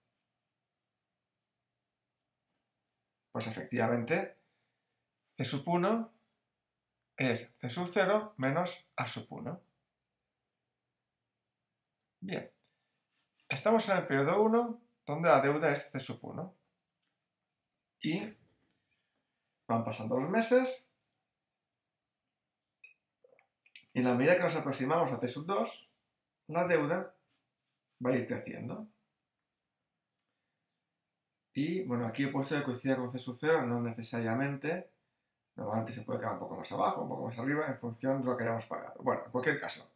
Pues 3.32 3.48
efectivamente, 3.48 4.38
C 5.36 5.44
sub 5.44 5.68
1 5.68 6.17
es 7.18 7.54
C 7.60 7.68
sub 7.68 7.88
0 7.92 8.34
menos 8.38 8.86
A 8.96 9.08
sub 9.08 9.26
1. 9.28 9.60
Bien, 12.20 12.50
estamos 13.48 13.88
en 13.88 13.98
el 13.98 14.06
periodo 14.06 14.42
1, 14.42 14.82
donde 15.06 15.28
la 15.28 15.40
deuda 15.40 15.70
es 15.70 15.90
C 15.90 15.98
sub 15.98 16.20
1. 16.22 16.54
Y 18.00 18.34
van 19.66 19.84
pasando 19.84 20.18
los 20.18 20.30
meses, 20.30 20.88
y 23.92 23.98
en 23.98 24.04
la 24.04 24.14
medida 24.14 24.36
que 24.36 24.44
nos 24.44 24.54
aproximamos 24.54 25.10
a 25.10 25.18
T 25.18 25.26
sub 25.26 25.46
2, 25.46 25.90
la 26.46 26.68
deuda 26.68 27.16
va 28.04 28.10
a 28.10 28.16
ir 28.16 28.28
creciendo. 28.28 28.86
Y 31.52 31.82
bueno, 31.82 32.06
aquí 32.06 32.22
he 32.24 32.28
puesto 32.28 32.56
que 32.56 32.62
coincida 32.62 32.96
con 32.96 33.10
C 33.10 33.18
sub 33.18 33.36
0, 33.40 33.66
no 33.66 33.80
necesariamente. 33.80 34.92
Normalmente 35.58 35.92
se 35.92 36.02
puede 36.02 36.20
quedar 36.20 36.34
un 36.34 36.38
poco 36.38 36.56
más 36.56 36.70
abajo, 36.70 37.02
un 37.02 37.08
poco 37.08 37.26
más 37.26 37.36
arriba, 37.36 37.66
en 37.66 37.76
función 37.76 38.20
de 38.20 38.26
lo 38.28 38.36
que 38.36 38.44
hayamos 38.44 38.66
pagado. 38.66 38.94
Bueno, 39.02 39.24
en 39.24 39.32
cualquier 39.32 39.58
caso. 39.58 39.90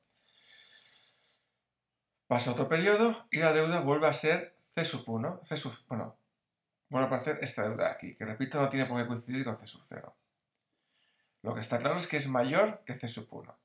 Pasa 2.26 2.50
otro 2.50 2.68
periodo 2.68 3.28
y 3.30 3.38
la 3.38 3.52
deuda 3.52 3.78
vuelve 3.78 4.08
a 4.08 4.12
ser 4.12 4.58
C 4.74 4.84
sub 4.84 5.08
1. 5.08 5.42
C 5.44 5.56
sub, 5.56 5.72
bueno, 5.86 6.18
vuelve 6.88 7.04
a 7.04 7.06
aparecer 7.06 7.38
esta 7.42 7.62
deuda 7.62 7.92
aquí, 7.92 8.16
que 8.16 8.24
repito, 8.24 8.60
no 8.60 8.70
tiene 8.70 8.86
por 8.86 8.98
qué 8.98 9.06
coincidir 9.06 9.44
con 9.44 9.56
C 9.56 9.68
sub 9.68 9.84
0. 9.88 10.16
Lo 11.42 11.54
que 11.54 11.60
está 11.60 11.78
claro 11.78 11.96
es 11.96 12.08
que 12.08 12.16
es 12.16 12.26
mayor 12.26 12.82
que 12.84 12.98
C 12.98 13.06
sub 13.06 13.28
1. 13.30 13.56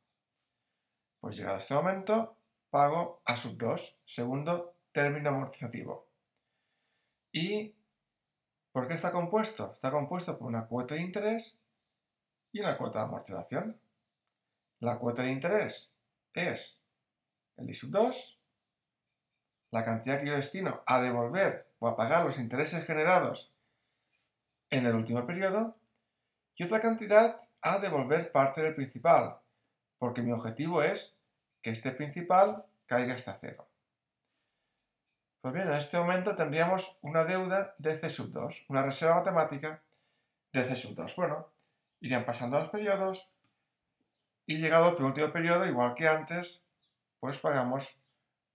Pues 1.20 1.36
llegado 1.36 1.56
a 1.56 1.60
este 1.60 1.74
momento, 1.74 2.38
pago 2.70 3.24
A 3.25 3.36
sub 3.36 3.58
2, 3.58 4.01
segundo 4.06 4.75
término 4.92 5.30
amortizativo. 5.30 6.08
¿Y 7.32 7.75
por 8.72 8.88
qué 8.88 8.94
está 8.94 9.12
compuesto? 9.12 9.74
Está 9.74 9.89
compuesto 9.89 10.38
por 10.38 10.48
una 10.48 10.68
cuota 10.68 10.94
de 10.94 11.01
interés 11.01 11.60
y 12.58 12.60
una 12.60 12.76
cuota 12.76 13.00
de 13.00 13.06
amortización. 13.06 13.80
La 14.80 14.98
cuota 14.98 15.22
de 15.22 15.32
interés 15.32 15.92
es 16.34 16.82
el 17.56 17.70
I 17.70 17.74
sub 17.74 17.92
2, 17.92 18.40
la 19.72 19.84
cantidad 19.84 20.20
que 20.20 20.28
yo 20.28 20.36
destino 20.36 20.82
a 20.88 21.00
devolver 21.00 21.62
o 21.78 21.88
a 21.88 21.96
pagar 21.96 22.26
los 22.26 22.40
intereses 22.40 22.84
generados 22.86 23.54
en 24.72 24.88
el 24.88 24.96
último 24.96 25.26
periodo, 25.28 25.78
y 26.56 26.64
otra 26.64 26.82
cantidad 26.82 27.48
a 27.62 27.78
devolver 27.78 28.32
parte 28.32 28.62
del 28.64 28.74
principal, 28.74 29.40
porque 30.00 30.24
mi 30.24 30.32
objetivo 30.32 30.82
es 30.82 31.16
que 31.62 31.70
este 31.70 31.92
principal 31.92 32.66
caiga 32.88 33.14
hasta 33.14 33.38
cero. 33.40 33.68
Pues 35.42 35.54
bien, 35.54 35.68
en 35.68 35.76
este 35.76 35.98
momento 36.00 36.36
tendríamos 36.36 36.98
una 37.02 37.24
deuda 37.24 37.76
de 37.78 38.00
C 38.00 38.10
sub 38.10 38.32
2, 38.32 38.66
una 38.70 38.82
reserva 38.82 39.18
matemática 39.18 39.84
de 40.52 40.64
C 40.68 40.76
sub 40.76 40.96
2. 40.96 41.16
Bueno, 41.16 41.57
irían 42.00 42.25
pasando 42.25 42.60
los 42.60 42.70
periodos 42.70 43.30
y 44.46 44.58
llegado 44.58 44.86
al 44.86 44.96
penúltimo 44.96 45.32
periodo, 45.32 45.66
igual 45.66 45.94
que 45.94 46.08
antes, 46.08 46.63
pues 47.20 47.39
pagamos 47.39 47.98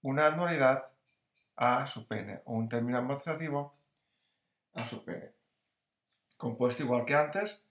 una 0.01 0.29
anualidad 0.29 0.89
a 1.57 1.87
sub 1.87 2.11
n, 2.13 2.41
o 2.45 2.55
un 2.55 2.69
término 2.69 2.99
amortizativo 2.99 3.73
a 4.75 4.87
sub 4.87 5.09
n, 5.09 5.33
compuesto 6.39 6.83
igual 6.83 7.05
que 7.05 7.15
antes 7.15 7.67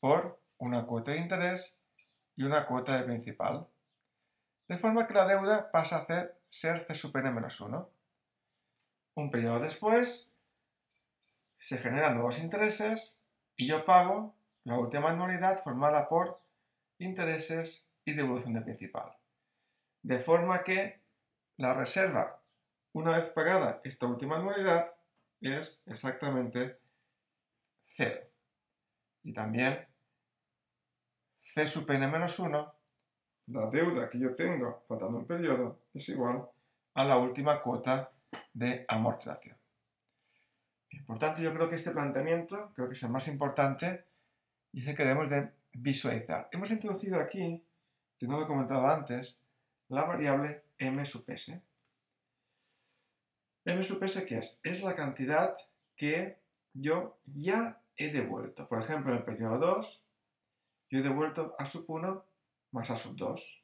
por 0.00 0.38
una 0.58 0.84
cuota 0.84 1.12
de 1.12 1.18
interés 1.18 1.84
y 2.36 2.44
una 2.44 2.66
cuota 2.66 2.96
de 2.96 3.04
principal, 3.04 3.66
de 4.68 4.78
forma 4.78 5.06
que 5.06 5.14
la 5.14 5.26
deuda 5.26 5.70
pasa 5.70 5.98
a 5.98 6.06
ser 6.06 6.38
C 6.50 6.94
sub 6.94 7.16
n 7.16 7.30
menos 7.30 7.60
1. 7.60 7.90
Un 9.14 9.30
periodo 9.30 9.60
después, 9.60 10.30
se 11.58 11.78
generan 11.78 12.14
nuevos 12.14 12.38
intereses 12.38 13.20
y 13.56 13.68
yo 13.68 13.84
pago 13.84 14.34
la 14.64 14.78
última 14.78 15.10
anualidad 15.10 15.62
formada 15.62 16.08
por 16.08 16.40
intereses 16.98 17.86
y 18.04 18.14
devolución 18.14 18.54
de 18.54 18.62
principal. 18.62 19.16
De 20.02 20.18
forma 20.18 20.62
que 20.62 21.00
la 21.56 21.74
reserva, 21.74 22.40
una 22.92 23.18
vez 23.18 23.28
pagada 23.30 23.80
esta 23.84 24.06
última 24.06 24.36
anualidad, 24.36 24.92
es 25.40 25.82
exactamente 25.86 26.78
cero. 27.82 28.20
Y 29.22 29.32
también 29.32 29.86
C 31.36 31.66
sub 31.66 31.90
n 31.90 32.06
menos 32.06 32.38
1, 32.38 32.74
la 33.48 33.66
deuda 33.66 34.08
que 34.08 34.18
yo 34.18 34.34
tengo 34.34 34.84
faltando 34.86 35.18
un 35.18 35.26
periodo, 35.26 35.80
es 35.92 36.08
igual 36.08 36.48
a 36.94 37.04
la 37.04 37.16
última 37.18 37.60
cuota 37.60 38.12
de 38.52 38.84
amortización. 38.88 39.56
por 41.06 41.18
tanto, 41.18 41.42
yo 41.42 41.52
creo 41.52 41.68
que 41.68 41.76
este 41.76 41.90
planteamiento, 41.90 42.72
creo 42.74 42.88
que 42.88 42.94
es 42.94 43.02
el 43.02 43.10
más 43.10 43.26
importante, 43.28 44.06
dice 44.72 44.94
que 44.94 45.04
debemos 45.04 45.30
de 45.30 45.52
visualizar. 45.72 46.48
Hemos 46.52 46.70
introducido 46.70 47.20
aquí, 47.20 47.62
que 48.18 48.26
no 48.26 48.38
lo 48.38 48.44
he 48.44 48.48
comentado 48.48 48.86
antes, 48.86 49.38
la 49.88 50.04
variable 50.04 50.64
m 50.78 51.04
sub 51.04 51.24
s. 51.28 51.62
m 53.64 53.80
¿qué 54.26 54.38
es? 54.38 54.60
Es 54.64 54.82
la 54.82 54.94
cantidad 54.94 55.56
que 55.96 56.38
yo 56.72 57.18
ya 57.26 57.80
he 57.96 58.10
devuelto. 58.10 58.68
Por 58.68 58.80
ejemplo, 58.80 59.12
en 59.12 59.18
el 59.18 59.24
periodo 59.24 59.58
2, 59.58 60.04
yo 60.90 60.98
he 60.98 61.02
devuelto 61.02 61.54
a 61.58 61.66
sub 61.66 61.84
1 61.88 62.24
más 62.72 62.90
a 62.90 62.96
sub 62.96 63.14
2. 63.16 63.62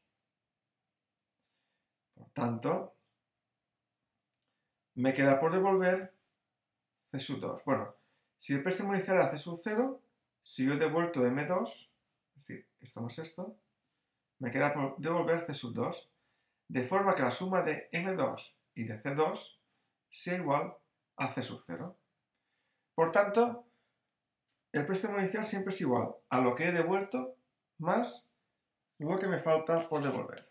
Por 2.14 2.30
tanto, 2.30 2.94
me 4.94 5.14
queda 5.14 5.40
por 5.40 5.52
devolver 5.52 6.12
C 7.04 7.18
sub 7.18 7.40
2. 7.40 7.64
Bueno, 7.64 7.94
si 8.36 8.54
el 8.54 8.62
préstamo 8.62 8.94
inicial 8.94 9.16
era 9.16 9.30
C 9.30 9.38
sub 9.38 9.58
0, 9.62 10.02
si 10.48 10.64
yo 10.64 10.76
devuelto 10.76 11.20
M2, 11.20 11.68
es 11.68 11.92
decir, 12.36 12.66
esto 12.80 13.02
más 13.02 13.18
esto, 13.18 13.58
me 14.38 14.50
queda 14.50 14.72
por 14.72 14.96
devolver 14.96 15.44
C 15.44 15.52
sub 15.52 15.74
2, 15.74 16.10
de 16.68 16.88
forma 16.88 17.14
que 17.14 17.20
la 17.20 17.30
suma 17.30 17.60
de 17.60 17.90
M2 17.92 18.54
y 18.74 18.84
de 18.84 18.98
C2 18.98 19.58
sea 20.08 20.38
igual 20.38 20.74
a 21.16 21.30
C 21.34 21.42
sub 21.42 21.62
0. 21.66 21.94
Por 22.94 23.12
tanto, 23.12 23.66
el 24.72 24.86
préstamo 24.86 25.18
inicial 25.18 25.44
siempre 25.44 25.74
es 25.74 25.82
igual 25.82 26.14
a 26.30 26.40
lo 26.40 26.54
que 26.54 26.68
he 26.68 26.72
devuelto 26.72 27.36
más 27.76 28.30
lo 28.96 29.18
que 29.18 29.26
me 29.26 29.40
falta 29.40 29.86
por 29.86 30.02
devolver. 30.02 30.50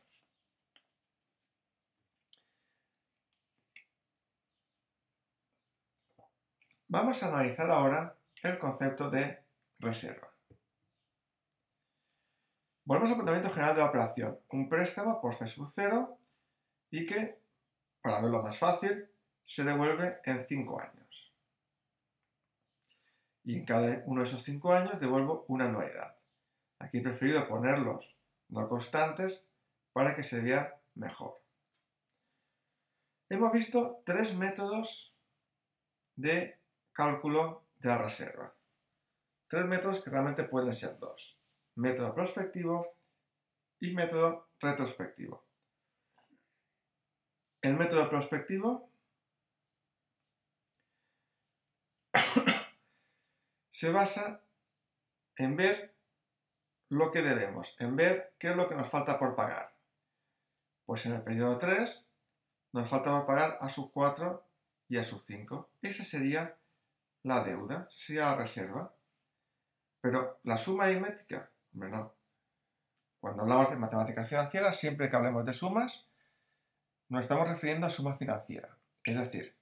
Vamos 6.87 7.23
a 7.23 7.29
analizar 7.29 7.71
ahora 7.71 8.15
el 8.43 8.59
concepto 8.59 9.09
de 9.09 9.46
reserva. 9.79 10.33
Volvemos 12.85 13.09
al 13.09 13.15
planteamiento 13.17 13.53
general 13.53 13.75
de 13.75 13.81
la 13.81 13.89
operación. 13.89 14.39
Un 14.49 14.69
préstamo 14.69 15.19
por 15.21 15.35
C 15.35 15.47
sub 15.47 15.69
0 15.69 16.17
y 16.89 17.05
que, 17.05 17.41
para 18.01 18.21
verlo 18.21 18.41
más 18.41 18.57
fácil, 18.57 19.09
se 19.45 19.63
devuelve 19.63 20.21
en 20.23 20.45
5 20.45 20.81
años. 20.81 21.33
Y 23.43 23.57
en 23.57 23.65
cada 23.65 24.03
uno 24.05 24.21
de 24.21 24.27
esos 24.27 24.43
5 24.43 24.71
años 24.71 24.99
devuelvo 24.99 25.45
una 25.49 25.65
anualidad. 25.65 26.17
Aquí 26.79 26.99
he 26.99 27.01
preferido 27.01 27.47
ponerlos 27.47 28.19
no 28.49 28.67
constantes 28.69 29.49
para 29.93 30.15
que 30.15 30.23
se 30.23 30.41
vea 30.41 30.79
mejor. 30.95 31.41
Hemos 33.29 33.51
visto 33.51 34.01
tres 34.05 34.37
métodos 34.37 35.13
de 36.15 36.57
cálculo 36.93 37.65
de 37.79 37.89
la 37.89 37.97
reserva. 37.97 38.56
Tres 39.47 39.65
métodos 39.65 40.03
que 40.03 40.09
realmente 40.09 40.43
pueden 40.43 40.73
ser 40.73 40.99
dos. 40.99 41.39
Método 41.75 42.13
prospectivo 42.13 42.97
y 43.79 43.93
método 43.93 44.49
retrospectivo. 44.59 45.45
El 47.61 47.77
método 47.77 48.09
prospectivo 48.09 48.91
se 53.69 53.91
basa 53.91 54.43
en 55.35 55.55
ver 55.55 55.95
lo 56.89 57.11
que 57.11 57.21
debemos, 57.21 57.75
en 57.79 57.95
ver 57.95 58.35
qué 58.39 58.49
es 58.49 58.55
lo 58.55 58.67
que 58.67 58.75
nos 58.75 58.89
falta 58.89 59.19
por 59.19 59.35
pagar. 59.35 59.75
Pues 60.85 61.05
en 61.05 61.13
el 61.13 61.23
periodo 61.23 61.57
3 61.57 62.09
nos 62.73 62.89
falta 62.89 63.11
por 63.11 63.27
pagar 63.27 63.57
a 63.61 63.69
sub 63.69 63.91
4 63.91 64.45
y 64.89 64.97
a 64.97 65.03
sub 65.03 65.23
5. 65.27 65.71
Esa 65.81 66.03
sería 66.03 66.57
la 67.23 67.43
deuda, 67.43 67.87
esa 67.89 67.99
sería 67.99 68.21
la 68.31 68.35
reserva. 68.37 68.96
Pero 70.01 70.39
la 70.43 70.57
suma 70.57 70.85
aritmética, 70.85 71.51
hombre. 71.73 71.91
Cuando 73.19 73.43
hablamos 73.43 73.69
de 73.69 73.77
matemáticas 73.77 74.29
financieras, 74.29 74.79
siempre 74.79 75.09
que 75.09 75.15
hablemos 75.15 75.45
de 75.45 75.53
sumas, 75.53 76.07
nos 77.09 77.21
estamos 77.21 77.47
refiriendo 77.47 77.87
a 77.87 77.89
suma 77.89 78.15
financiera. 78.15 78.77
Es 79.03 79.17
decir, 79.17 79.55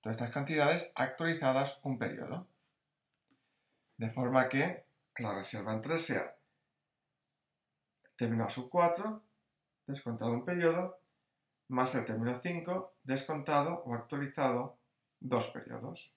todas 0.00 0.16
estas 0.16 0.32
cantidades 0.32 0.92
actualizadas 0.94 1.80
un 1.84 1.98
periodo. 1.98 2.46
De 3.96 4.10
forma 4.10 4.48
que 4.48 4.84
la 5.18 5.34
reserva 5.34 5.72
en 5.72 5.82
3 5.82 6.04
sea 6.04 6.36
término 8.16 8.44
a 8.44 8.50
sub 8.50 8.68
4, 8.70 9.22
descontado 9.86 10.32
un 10.32 10.44
periodo, 10.44 11.00
más 11.68 11.94
el 11.94 12.04
término 12.04 12.38
5, 12.38 12.94
descontado 13.04 13.82
o 13.84 13.94
actualizado 13.94 14.78
dos 15.20 15.48
periodos. 15.50 16.12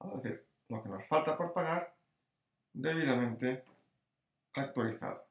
Es 0.00 0.22
decir, 0.22 0.49
lo 0.70 0.82
que 0.82 0.88
nos 0.88 1.06
falta 1.06 1.36
por 1.36 1.52
pagar 1.52 1.94
debidamente 2.72 3.64
actualizado. 4.54 5.26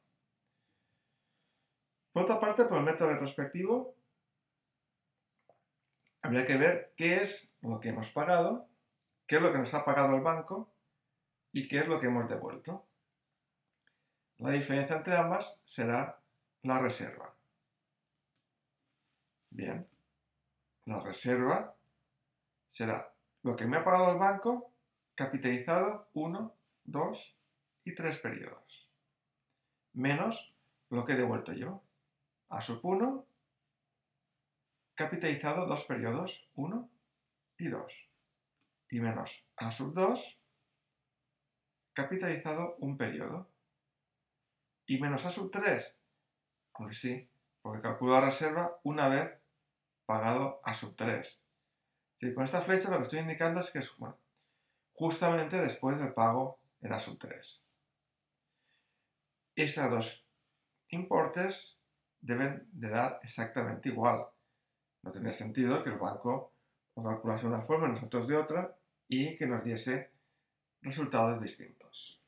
Por 2.12 2.24
otra 2.24 2.40
parte, 2.40 2.66
por 2.66 2.78
el 2.78 2.84
método 2.84 3.12
retrospectivo, 3.12 3.96
habría 6.22 6.46
que 6.46 6.58
ver 6.58 6.94
qué 6.98 7.22
es 7.22 7.56
lo 7.62 7.80
que 7.80 7.90
hemos 7.90 8.12
pagado, 8.12 8.68
qué 9.26 9.38
es 9.38 9.42
lo 9.42 9.52
que 9.54 9.60
nos 9.60 9.74
ha 9.74 9.86
pagado 9.86 10.16
el 10.16 10.22
banco 10.22 10.74
y 11.54 11.70
qué 11.70 11.80
es 11.80 11.88
lo 11.88 12.02
que 12.02 12.08
hemos 12.08 12.28
devuelto. 12.28 12.86
La 14.40 14.52
diferencia 14.52 14.98
entre 14.98 15.16
ambas 15.16 15.62
será 15.66 16.20
la 16.64 16.80
reserva. 16.80 17.34
Bien, 19.52 19.88
la 20.84 21.00
reserva 21.00 21.76
será 22.68 23.14
lo 23.44 23.56
que 23.56 23.68
me 23.68 23.78
ha 23.78 23.86
pagado 23.86 24.12
el 24.12 24.18
banco 24.18 24.69
capitalizado 25.20 26.08
1, 26.14 26.56
2 26.86 27.38
y 27.84 27.94
3 27.94 28.20
periodos, 28.20 28.90
menos 29.92 30.56
lo 30.90 31.04
que 31.04 31.12
he 31.12 31.18
devuelto 31.18 31.52
yo. 31.52 31.84
A 32.48 32.62
sub 32.62 32.80
1, 32.82 33.28
capitalizado 34.96 35.68
2 35.68 35.84
periodos, 35.84 36.48
1 36.56 36.90
y 37.58 37.68
2, 37.68 38.10
y 38.92 39.02
menos 39.02 39.46
a 39.58 39.74
sub 39.74 39.94
2, 39.94 40.40
capitalizado 41.92 42.78
un 42.78 42.98
periodo, 42.98 43.50
y 44.86 45.02
menos 45.02 45.26
a 45.26 45.32
sub 45.32 45.52
3, 45.52 46.00
pues 46.72 46.98
sí, 46.98 47.30
porque 47.62 47.82
calculo 47.82 48.14
la 48.14 48.22
reserva 48.22 48.80
una 48.84 49.10
vez 49.10 49.38
pagado 50.06 50.62
a 50.64 50.74
sub 50.74 50.96
3. 50.96 51.42
Y 52.22 52.34
con 52.34 52.46
esta 52.46 52.62
flecha 52.62 52.90
lo 52.90 52.96
que 52.96 53.04
estoy 53.04 53.20
indicando 53.20 53.60
es 53.60 53.70
que 53.70 53.80
es 53.80 53.98
bueno, 53.98 54.18
justamente 55.00 55.56
después 55.56 55.98
del 55.98 56.14
pago 56.14 56.60
en 56.82 56.92
a 56.92 57.00
sub 57.00 57.18
3. 57.18 57.62
Estos 59.56 59.90
dos 59.90 60.28
importes 60.90 61.80
deben 62.20 62.68
de 62.74 62.90
dar 62.90 63.22
exactamente 63.24 63.88
igual. 63.88 64.28
No 65.02 65.12
tendría 65.14 65.32
sentido 65.32 65.82
que 65.82 65.92
el 65.92 65.98
banco 65.98 66.52
lo 66.98 67.04
calculase 67.04 67.44
de 67.44 67.48
una 67.48 67.62
forma 67.62 67.88
nosotros 67.88 68.28
de 68.28 68.36
otra 68.36 68.76
y 69.08 69.38
que 69.38 69.48
nos 69.48 69.64
diese 69.64 70.12
resultados 70.82 71.40
distintos. 71.42 72.22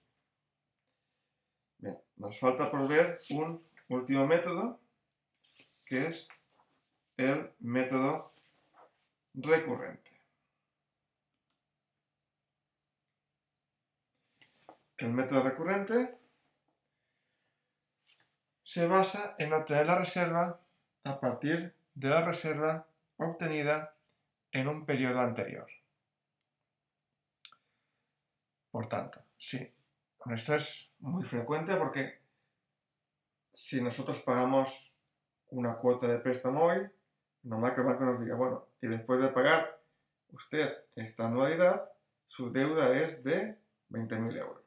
Nos 2.16 2.40
falta 2.40 2.72
por 2.72 2.88
ver 2.88 3.18
un 3.32 3.62
último 3.90 4.26
método 4.28 4.80
que 5.86 6.08
es 6.08 6.30
el 7.18 7.52
método 7.60 8.32
recurrente. 9.34 10.11
El 15.02 15.14
método 15.14 15.42
recurrente 15.42 16.16
se 18.64 18.88
basa 18.88 19.36
en 19.40 19.52
obtener 19.52 19.88
la 19.88 19.98
reserva 19.98 20.62
a 21.04 21.20
partir 21.20 21.74
de 21.96 22.08
la 22.08 22.24
reserva 22.24 22.88
obtenida 23.18 23.96
en 24.52 24.68
un 24.68 24.86
periodo 24.86 25.20
anterior. 25.22 25.68
Por 28.70 28.88
tanto, 28.88 29.24
sí, 29.40 29.74
esto 30.30 30.54
es 30.54 30.94
muy 31.00 31.24
frecuente 31.24 31.76
porque 31.78 32.20
si 33.56 33.82
nosotros 33.82 34.20
pagamos 34.20 34.94
una 35.50 35.78
cuota 35.78 36.08
de 36.08 36.20
préstamo 36.20 36.66
hoy, 36.66 36.88
normal 37.42 37.74
que 37.74 37.82
el 37.82 37.88
banco 37.88 38.06
nos 38.06 38.20
diga, 38.20 38.36
bueno, 38.36 38.68
y 38.80 38.88
después 38.88 39.20
de 39.20 39.30
pagar 39.30 39.82
usted 40.30 40.86
esta 40.96 41.26
anualidad, 41.26 41.92
su 42.28 42.52
deuda 42.52 42.96
es 43.02 43.24
de 43.24 43.58
20.000 43.90 44.38
euros. 44.38 44.61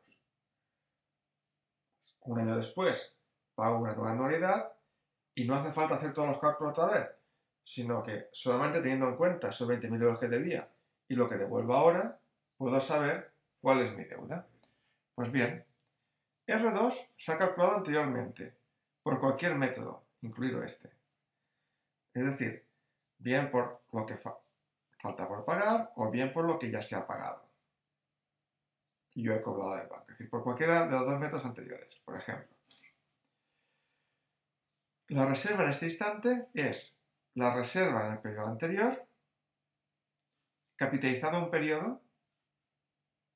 Un 2.24 2.40
año 2.40 2.56
después, 2.56 3.16
pago 3.54 3.78
una 3.78 3.94
nueva 3.94 4.12
anualidad 4.12 4.72
y 5.34 5.44
no 5.44 5.54
hace 5.54 5.72
falta 5.72 5.96
hacer 5.96 6.14
todos 6.14 6.28
los 6.28 6.38
cálculos 6.38 6.72
otra 6.72 6.86
vez, 6.86 7.08
sino 7.62 8.02
que 8.02 8.28
solamente 8.32 8.80
teniendo 8.80 9.08
en 9.08 9.16
cuenta 9.16 9.48
esos 9.48 9.68
20.000 9.68 10.02
euros 10.02 10.18
que 10.18 10.28
debía 10.28 10.70
y 11.06 11.16
lo 11.16 11.28
que 11.28 11.36
devuelvo 11.36 11.74
ahora, 11.74 12.18
puedo 12.56 12.80
saber 12.80 13.32
cuál 13.60 13.80
es 13.80 13.94
mi 13.94 14.04
deuda. 14.04 14.46
Pues 15.14 15.30
bien, 15.30 15.66
R2 16.46 17.08
se 17.16 17.32
ha 17.32 17.38
calculado 17.38 17.76
anteriormente 17.76 18.56
por 19.02 19.20
cualquier 19.20 19.54
método, 19.54 20.04
incluido 20.22 20.62
este. 20.62 20.90
Es 22.14 22.24
decir, 22.24 22.64
bien 23.18 23.50
por 23.50 23.82
lo 23.92 24.06
que 24.06 24.16
falta 24.16 25.28
por 25.28 25.44
pagar 25.44 25.92
o 25.96 26.10
bien 26.10 26.32
por 26.32 26.46
lo 26.46 26.58
que 26.58 26.70
ya 26.70 26.80
se 26.80 26.96
ha 26.96 27.06
pagado 27.06 27.43
y 29.14 29.22
yo 29.22 29.32
he 29.32 29.42
cobrado 29.42 29.76
del 29.76 29.88
banco. 29.88 30.04
Es 30.08 30.18
decir, 30.18 30.30
por 30.30 30.42
cualquiera 30.42 30.86
de 30.86 30.92
los 30.92 31.06
dos 31.06 31.18
métodos 31.18 31.44
anteriores, 31.44 32.00
por 32.04 32.16
ejemplo. 32.16 32.54
La 35.08 35.26
reserva 35.26 35.64
en 35.64 35.70
este 35.70 35.86
instante 35.86 36.48
es 36.54 36.98
la 37.34 37.54
reserva 37.54 38.06
en 38.06 38.12
el 38.12 38.20
periodo 38.20 38.46
anterior, 38.46 39.06
capitalizada 40.76 41.38
un 41.38 41.50
periodo, 41.50 42.02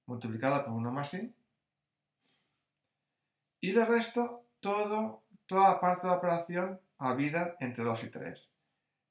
multiplicada 0.07 0.64
por 0.64 0.75
1 0.75 0.91
más 0.91 1.14
i, 1.14 1.35
y 3.61 3.73
le 3.73 3.85
resto 3.85 4.47
todo, 4.61 5.25
toda 5.47 5.71
la 5.71 5.81
parte 5.81 6.07
de 6.07 6.12
la 6.12 6.19
operación 6.19 6.81
habida 6.97 7.57
entre 7.61 7.85
2 7.85 8.05
y 8.05 8.11
3. 8.11 8.51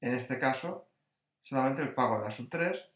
En 0.00 0.14
este 0.14 0.38
caso, 0.38 0.88
solamente 1.42 1.82
el 1.82 1.94
pago 1.94 2.18
de 2.18 2.24
la 2.24 2.30
sub 2.30 2.48
3, 2.50 2.92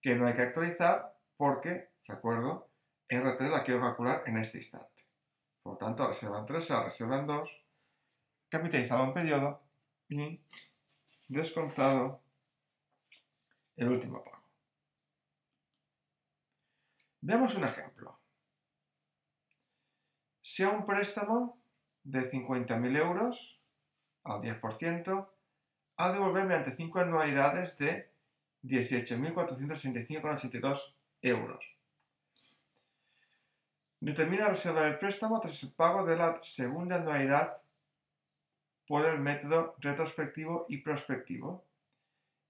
que 0.00 0.14
no 0.14 0.26
hay 0.26 0.34
que 0.34 0.42
actualizar 0.42 1.18
porque, 1.36 1.90
recuerdo, 2.04 2.65
R3 3.08 3.50
la 3.50 3.62
quiero 3.62 3.80
calcular 3.80 4.22
en 4.26 4.38
este 4.38 4.58
instante. 4.58 5.04
Por 5.62 5.74
lo 5.74 5.78
tanto, 5.78 6.06
reserva 6.06 6.38
en 6.38 6.46
3 6.46 6.64
se 6.64 6.84
reserva 6.84 7.18
en 7.18 7.26
2, 7.26 7.64
capitalizado 8.48 9.04
un 9.04 9.14
periodo 9.14 9.62
y 10.08 10.40
descontado 11.28 12.22
el 13.76 13.88
último 13.88 14.24
pago. 14.24 14.42
Veamos 17.20 17.54
un 17.56 17.64
ejemplo. 17.64 18.18
Sea 20.42 20.70
un 20.70 20.86
préstamo 20.86 21.58
de 22.04 22.30
50.000 22.30 22.98
euros 22.98 23.60
al 24.22 24.40
10%, 24.40 25.28
a 25.96 26.12
devolver 26.12 26.44
mediante 26.44 26.76
5 26.76 27.00
anualidades 27.00 27.76
de 27.78 28.12
18.465,82 28.62 30.94
euros. 31.22 31.75
Determina 34.06 34.44
la 34.44 34.50
reserva 34.50 34.82
del 34.82 35.00
préstamo 35.00 35.40
tras 35.40 35.64
el 35.64 35.72
pago 35.72 36.06
de 36.06 36.16
la 36.16 36.40
segunda 36.40 36.94
anualidad 36.94 37.60
por 38.86 39.04
el 39.04 39.18
método 39.18 39.74
retrospectivo 39.80 40.64
y 40.68 40.76
prospectivo 40.76 41.64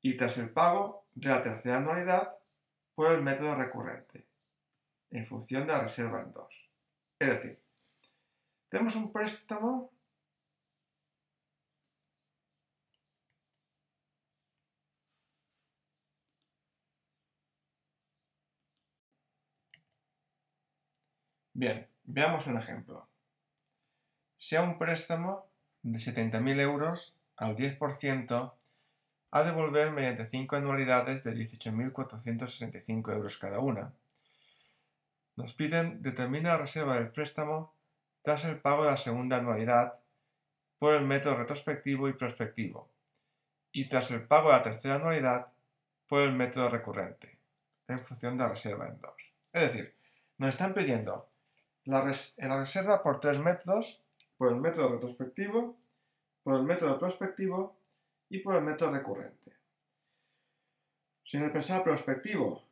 y 0.03 0.19
tras 0.19 0.37
el 0.37 0.51
pago 0.51 1.07
de 1.14 1.31
la 1.31 1.42
tercera 1.42 1.79
anualidad 1.79 2.37
por 2.95 3.11
el 3.11 3.23
método 3.23 3.55
recurrente 3.55 4.27
en 5.09 5.25
función 5.25 5.66
de 5.66 5.73
la 5.73 5.81
reserva 5.81 6.21
en 6.21 6.35
dos. 6.35 6.53
Es 7.19 7.29
decir, 7.29 7.62
tenemos 8.69 8.95
un 8.95 9.11
préstamo 9.11 9.90
Bien, 21.59 21.88
veamos 22.05 22.47
un 22.49 22.59
ejemplo. 22.59 23.09
Sea 24.37 24.61
un 24.61 24.77
préstamo 24.77 25.47
de 25.81 25.99
70.000 25.99 26.61
euros 26.61 27.16
al 27.35 27.57
10% 27.57 28.53
a 29.31 29.42
devolver 29.42 29.90
mediante 29.90 30.29
5 30.29 30.55
anualidades 30.55 31.25
de 31.25 31.33
18.465 31.33 33.11
euros 33.11 33.38
cada 33.38 33.61
una. 33.61 33.95
Nos 35.37 35.55
piden 35.55 36.03
determinar 36.03 36.59
la 36.59 36.59
reserva 36.59 36.97
del 36.97 37.09
préstamo 37.09 37.73
tras 38.21 38.45
el 38.45 38.61
pago 38.61 38.85
de 38.85 38.90
la 38.90 38.99
segunda 38.99 39.38
anualidad 39.38 39.99
por 40.79 40.92
el 40.92 41.07
método 41.07 41.38
retrospectivo 41.38 42.11
y 42.11 42.12
prospectivo 42.12 42.90
y 43.73 43.88
tras 43.88 44.11
el 44.11 44.27
pago 44.27 44.51
de 44.51 44.59
la 44.59 44.62
tercera 44.62 44.97
anualidad 44.97 45.47
por 46.07 46.21
el 46.21 46.35
método 46.35 46.69
recurrente 46.69 47.38
en 47.88 48.05
función 48.05 48.37
de 48.37 48.45
la 48.45 48.51
reserva 48.51 48.88
en 48.88 49.01
dos. 49.01 49.33
Es 49.55 49.73
decir, 49.73 49.95
nos 50.37 50.51
están 50.51 50.75
pidiendo 50.75 51.31
la, 51.87 52.03
reserva 52.03 53.03
por 53.03 53.20
tres 53.20 53.38
métodos, 53.38 54.03
por 54.37 54.53
el 54.53 54.61
método 54.61 54.90
retrospectivo, 54.94 55.77
por 56.42 56.57
el 56.57 56.62
método 56.62 56.99
prospectivo 56.99 57.77
y 58.29 58.40
por 58.40 58.57
el 58.57 58.62
método 58.62 58.90
recurrente. 58.90 59.57
Si 61.25 61.38
el 61.38 61.51
prospectivo, 61.51 62.62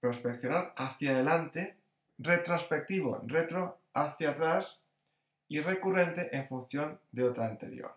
prospeccionar 0.00 0.72
hacia 0.76 1.10
adelante, 1.10 1.76
retrospectivo, 2.18 3.20
retro 3.26 3.78
hacia 3.92 4.30
atrás 4.30 4.82
y 5.48 5.60
recurrente 5.60 6.36
en 6.36 6.46
función 6.46 7.00
de 7.12 7.24
otra 7.24 7.46
anterior. 7.46 7.96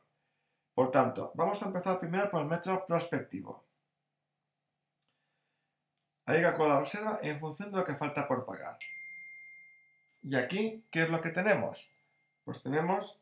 Por 0.74 0.92
tanto, 0.92 1.32
vamos 1.36 1.62
a 1.62 1.68
empezar 1.68 2.00
primero 2.00 2.30
por 2.30 2.42
el 2.42 2.48
método 2.48 2.86
prospectivo. 2.86 3.64
Que 6.26 6.54
con 6.54 6.70
la 6.70 6.80
reserva 6.80 7.20
en 7.22 7.40
función 7.40 7.72
de 7.72 7.78
lo 7.78 7.84
que 7.84 7.96
falta 7.96 8.28
por 8.28 8.46
pagar. 8.46 8.78
Y 10.24 10.36
aquí, 10.36 10.86
¿qué 10.92 11.04
es 11.04 11.10
lo 11.10 11.22
que 11.22 11.30
tenemos? 11.30 11.90
Pues 12.44 12.62
tenemos 12.62 13.22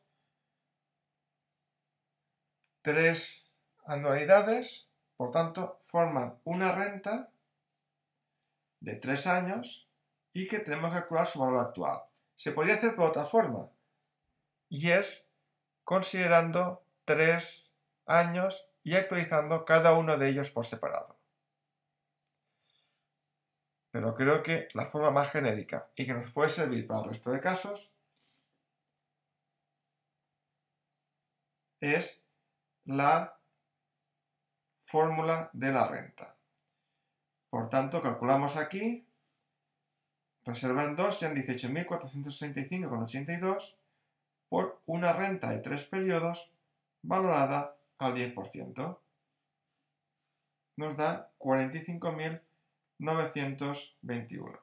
tres 2.82 3.54
anualidades, 3.86 4.90
por 5.16 5.32
tanto, 5.32 5.80
forman 5.84 6.40
una 6.44 6.74
renta 6.74 7.32
de 8.80 8.96
tres 8.96 9.28
años 9.28 9.88
y 10.34 10.48
que 10.48 10.60
tenemos 10.60 10.92
que 10.92 11.00
calcular 11.00 11.28
su 11.28 11.40
valor 11.40 11.68
actual. 11.68 12.02
Se 12.36 12.52
podría 12.52 12.76
hacer 12.76 12.96
por 12.96 13.10
otra 13.10 13.26
forma, 13.26 13.70
y 14.70 14.92
es 14.92 15.30
considerando 15.84 16.84
tres 17.06 17.74
años 18.06 18.70
y 18.84 18.96
actualizando 18.96 19.66
cada 19.66 19.94
uno 19.94 20.18
de 20.18 20.30
ellos 20.30 20.52
por 20.52 20.66
separado 20.66 21.19
pero 23.92 24.16
creo 24.16 24.42
que 24.44 24.68
la 24.74 24.86
forma 24.86 25.12
más 25.12 25.32
genérica 25.32 25.90
y 25.96 26.06
que 26.06 26.14
nos 26.14 26.32
puede 26.32 26.50
servir 26.50 26.86
para 26.88 27.02
el 27.02 27.10
resto 27.10 27.32
de 27.32 27.40
casos 27.40 27.94
es 31.80 32.26
la 32.86 33.40
fórmula 34.82 35.50
de 35.54 35.72
la 35.72 35.88
renta. 35.88 36.36
Por 37.50 37.70
tanto, 37.70 38.02
calculamos 38.02 38.58
aquí, 38.58 39.08
reserva 40.44 40.84
en 40.84 40.96
2 40.96 41.18
sean 41.18 41.36
18.465,82 41.36 43.76
por 44.50 44.82
una 44.86 45.14
renta 45.14 45.50
de 45.52 45.60
tres 45.60 45.86
periodos 45.86 46.52
valorada 47.02 47.78
al 47.98 48.14
10%. 48.16 49.00
Nos 50.78 50.98
da 50.98 51.32
45.000 51.40 52.42
921. 53.00 54.60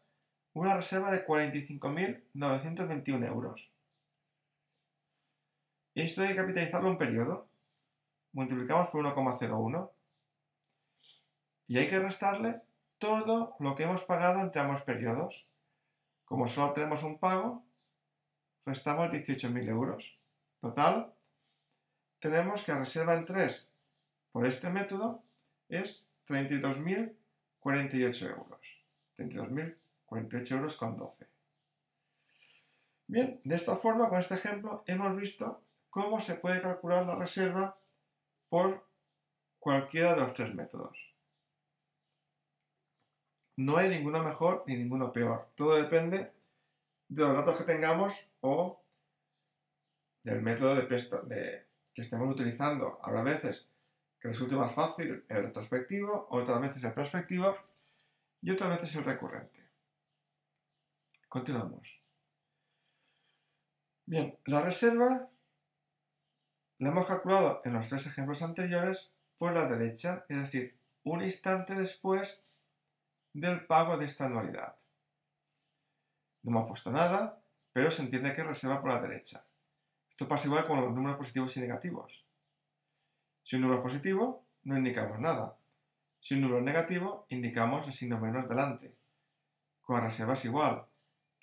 una 0.53 0.75
reserva 0.75 1.11
de 1.11 1.25
45.921 1.25 3.27
euros. 3.27 3.71
Esto 5.95 6.21
hay 6.21 6.29
que 6.29 6.35
capitalizarlo 6.35 6.89
en 6.89 6.97
periodo. 6.97 7.49
Multiplicamos 8.31 8.87
por 8.89 9.05
1,01 9.05 9.91
y 11.67 11.77
hay 11.77 11.87
que 11.87 11.99
restarle 11.99 12.61
todo 12.97 13.55
lo 13.59 13.75
que 13.75 13.83
hemos 13.83 14.03
pagado 14.03 14.41
entre 14.41 14.61
ambos 14.61 14.81
periodos. 14.81 15.45
Como 16.25 16.47
solo 16.47 16.73
tenemos 16.73 17.03
un 17.03 17.19
pago, 17.19 17.63
restamos 18.65 19.09
18.000 19.09 19.69
euros. 19.69 20.17
Total, 20.61 21.13
tenemos 22.19 22.63
que 22.63 22.73
reserva 22.73 23.13
en 23.13 23.25
3 23.25 23.73
por 24.33 24.45
este 24.47 24.69
método 24.71 25.21
es 25.69 26.09
32.048 26.27 28.29
euros. 28.29 28.59
32.048 30.13 30.52
euros 30.52 30.78
con 30.78 30.95
12. 30.95 31.28
Bien, 33.08 33.41
de 33.43 33.56
esta 33.56 33.76
forma, 33.76 34.10
con 34.10 34.19
este 34.19 34.36
ejemplo, 34.36 34.84
hemos 34.88 35.15
visto 35.15 35.62
cómo 35.89 36.19
se 36.19 36.36
puede 36.36 36.62
calcular 36.62 37.06
la 37.06 37.15
reserva 37.15 37.78
por 38.49 38.88
cualquiera 39.60 40.15
de 40.15 40.21
los 40.21 40.34
tres 40.34 40.54
métodos. 40.54 40.97
No 43.56 43.78
hay 43.78 43.89
ninguno 43.89 44.23
mejor 44.23 44.63
ni 44.65 44.76
ninguno 44.76 45.12
peor. 45.12 45.49
Todo 45.56 45.76
depende 45.76 46.32
de 47.08 47.21
los 47.21 47.36
datos 47.36 47.58
que 47.58 47.65
tengamos 47.65 48.30
o 48.41 48.82
del 50.23 50.41
método 50.41 50.76
de 50.76 50.88
que 51.93 52.02
estemos 52.02 52.28
utilizando. 52.28 52.99
Habrá 53.04 53.21
veces 53.21 53.67
que 54.19 54.30
resulte 54.30 54.56
más 54.56 54.73
fácil 54.73 55.26
el 55.28 55.43
retrospectivo, 55.43 56.28
otras 56.32 56.62
veces 56.62 56.84
el 56.84 56.93
prospectivo 56.93 57.58
y 58.41 58.52
otras 58.52 58.69
veces 58.69 58.95
el 58.95 59.04
recurrente. 59.04 59.62
Continuamos. 61.34 62.00
Bien, 64.06 64.38
la 64.46 64.62
reserva 64.62 65.32
la 66.78 66.89
hemos 66.89 67.08
calculado 67.08 67.63
en 67.65 67.74
los 67.74 67.89
tres 67.89 68.06
ejemplos 68.06 68.43
anteriores 68.43 69.15
por 69.39 69.52
la 69.52 69.67
derecha, 69.67 70.28
es 70.30 70.38
decir, 70.38 70.78
un 71.02 71.24
instante 71.24 71.74
después 71.74 72.43
del 73.34 73.65
pago 73.65 73.98
de 73.98 74.06
esta 74.06 74.28
anualidad. 74.28 74.76
No 76.43 76.52
hemos 76.52 76.67
puesto 76.67 76.91
nada, 76.91 77.41
pero 77.72 77.89
se 77.89 78.04
entiende 78.04 78.32
que 78.34 78.41
es 78.41 78.48
reserva 78.48 78.80
por 78.80 78.91
la 78.91 79.02
derecha. 79.02 79.43
Esto 80.12 80.28
pasa 80.28 80.46
igual 80.46 80.67
con 80.67 80.82
los 80.82 80.93
números 80.93 81.17
positivos 81.17 81.58
y 81.58 81.62
negativos. 81.62 82.28
Si 83.41 83.56
un 83.56 83.63
número 83.63 83.80
es 83.80 83.84
positivo, 83.84 84.46
no 84.65 84.78
indicamos 84.78 85.19
nada. 85.19 85.58
Si 86.19 86.36
un 86.36 86.41
número 86.41 86.60
es 86.60 86.65
negativo, 86.65 87.26
indicamos 87.30 87.88
el 87.88 87.93
signo 87.93 88.19
menos 88.19 88.48
delante. 88.48 88.96
Con 89.82 90.00
reserva 90.00 90.34
es 90.34 90.46
igual. 90.46 90.92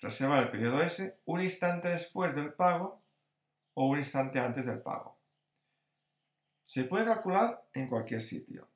Reserva 0.01 0.39
el 0.39 0.49
periodo 0.49 0.81
S 0.81 1.19
un 1.25 1.41
instante 1.41 1.89
después 1.89 2.33
del 2.33 2.53
pago 2.53 3.03
o 3.75 3.85
un 3.85 3.99
instante 3.99 4.39
antes 4.39 4.65
del 4.65 4.81
pago. 4.81 5.15
Se 6.65 6.85
puede 6.85 7.05
calcular 7.05 7.63
en 7.73 7.87
cualquier 7.87 8.21
sitio, 8.21 8.67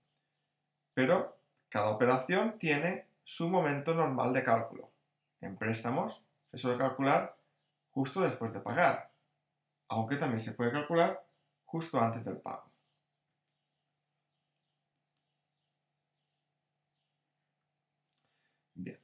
pero 0.93 1.39
cada 1.69 1.89
operación 1.89 2.59
tiene 2.59 3.07
su 3.23 3.49
momento 3.49 3.95
normal 3.95 4.33
de 4.33 4.43
cálculo. 4.43 4.91
En 5.41 5.57
préstamos 5.57 6.23
se 6.51 6.59
suele 6.59 6.77
calcular 6.77 7.35
justo 7.89 8.21
después 8.21 8.53
de 8.53 8.59
pagar, 8.59 9.11
aunque 9.87 10.17
también 10.17 10.39
se 10.39 10.51
puede 10.51 10.71
calcular 10.71 11.25
justo 11.65 11.99
antes 11.99 12.23
del 12.23 12.37
pago. 12.37 12.71
Bien. 18.75 18.99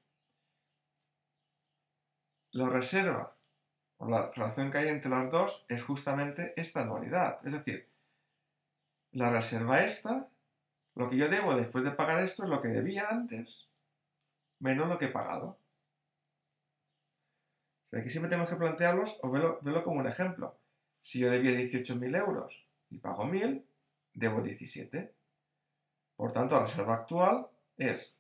La 2.52 2.68
reserva 2.68 3.36
o 3.98 4.10
la 4.10 4.30
relación 4.32 4.72
que 4.72 4.80
hay 4.80 4.90
entre 4.90 5.10
las 5.10 5.32
dos 5.32 5.66
es 5.70 5.82
justamente 5.82 6.54
esta 6.58 6.82
anualidad. 6.82 7.40
Es 7.46 7.54
decir, 7.54 7.88
la 9.12 9.32
reserva 9.32 9.84
esta, 9.84 10.28
lo 10.96 11.10
que 11.10 11.18
yo 11.18 11.30
debo 11.30 11.56
después 11.56 11.84
de 11.84 11.92
pagar 11.92 12.20
esto 12.20 12.44
es 12.44 12.50
lo 12.50 12.62
que 12.62 12.68
debía 12.68 13.08
antes, 13.10 13.70
menos 14.60 14.90
lo 14.90 14.98
que 14.98 15.06
he 15.06 15.10
pagado. 15.10 15.58
Aquí 17.94 18.10
siempre 18.10 18.30
tenemos 18.30 18.50
que 18.50 18.56
plantearlos 18.56 19.20
o 19.22 19.32
verlo, 19.32 19.84
como 19.84 20.00
un 20.00 20.08
ejemplo. 20.08 20.58
Si 21.02 21.20
yo 21.20 21.30
debía 21.30 21.52
18.000 21.52 22.18
euros 22.18 22.66
y 22.90 22.98
pago 23.00 23.26
1.000, 23.26 23.64
debo 24.14 24.42
17. 24.42 25.14
Por 26.16 26.32
tanto, 26.32 26.56
la 26.56 26.62
reserva 26.62 26.96
actual 26.96 27.48
es 27.78 28.18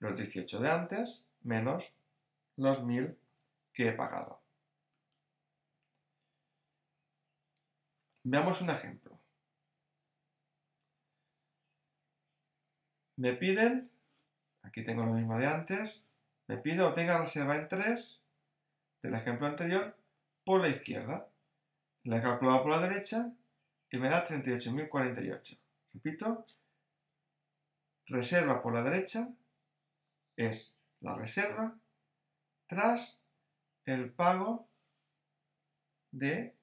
los 0.00 0.18
18 0.18 0.60
de 0.60 0.70
antes 0.70 1.26
menos 1.42 1.94
los 2.56 2.84
1.000 2.84 3.16
que 3.74 3.88
he 3.88 3.92
pagado. 3.92 4.42
Veamos 8.22 8.62
un 8.62 8.70
ejemplo. 8.70 9.20
Me 13.16 13.34
piden, 13.34 13.90
aquí 14.62 14.84
tengo 14.84 15.04
lo 15.04 15.12
mismo 15.12 15.36
de 15.38 15.46
antes, 15.46 16.08
me 16.46 16.56
pide 16.56 16.82
obtenga 16.82 17.18
reserva 17.18 17.56
en 17.56 17.68
3 17.68 18.22
del 19.02 19.14
ejemplo 19.14 19.46
anterior 19.46 19.96
por 20.44 20.60
la 20.60 20.68
izquierda. 20.68 21.28
La 22.04 22.18
he 22.18 22.22
calculado 22.22 22.62
por 22.62 22.72
la 22.72 22.88
derecha 22.88 23.32
y 23.90 23.98
me 23.98 24.08
da 24.08 24.26
38.048. 24.26 25.58
Repito, 25.94 26.44
reserva 28.06 28.62
por 28.62 28.74
la 28.74 28.82
derecha 28.82 29.28
es 30.36 30.74
la 31.00 31.14
reserva 31.14 31.78
tras 32.66 33.23
el 33.84 34.12
pago 34.12 34.68
de 36.10 36.56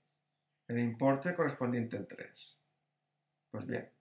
el 0.67 0.79
importe 0.79 1.35
correspondiente 1.35 1.97
en 1.97 2.07
3. 2.07 2.57
Pues 3.51 3.65
bien, 3.67 3.91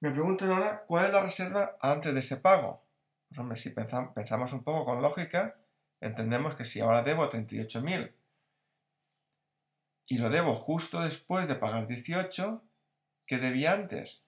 me 0.00 0.10
preguntan 0.10 0.50
ahora 0.50 0.84
cuál 0.86 1.06
es 1.06 1.12
la 1.12 1.22
reserva 1.22 1.76
antes 1.80 2.14
de 2.14 2.20
ese 2.20 2.38
pago. 2.38 2.82
Pues 3.28 3.38
hombre, 3.38 3.58
si 3.58 3.70
pensamos 3.70 4.52
un 4.52 4.64
poco 4.64 4.84
con 4.84 5.02
lógica, 5.02 5.58
entendemos 6.00 6.54
que 6.54 6.64
si 6.64 6.80
ahora 6.80 7.02
debo 7.02 7.28
38.000 7.28 8.12
y 10.06 10.18
lo 10.18 10.30
debo 10.30 10.54
justo 10.54 11.00
después 11.00 11.48
de 11.48 11.54
pagar 11.54 11.86
18, 11.86 12.62
¿qué 13.26 13.38
debía 13.38 13.72
antes? 13.72 14.26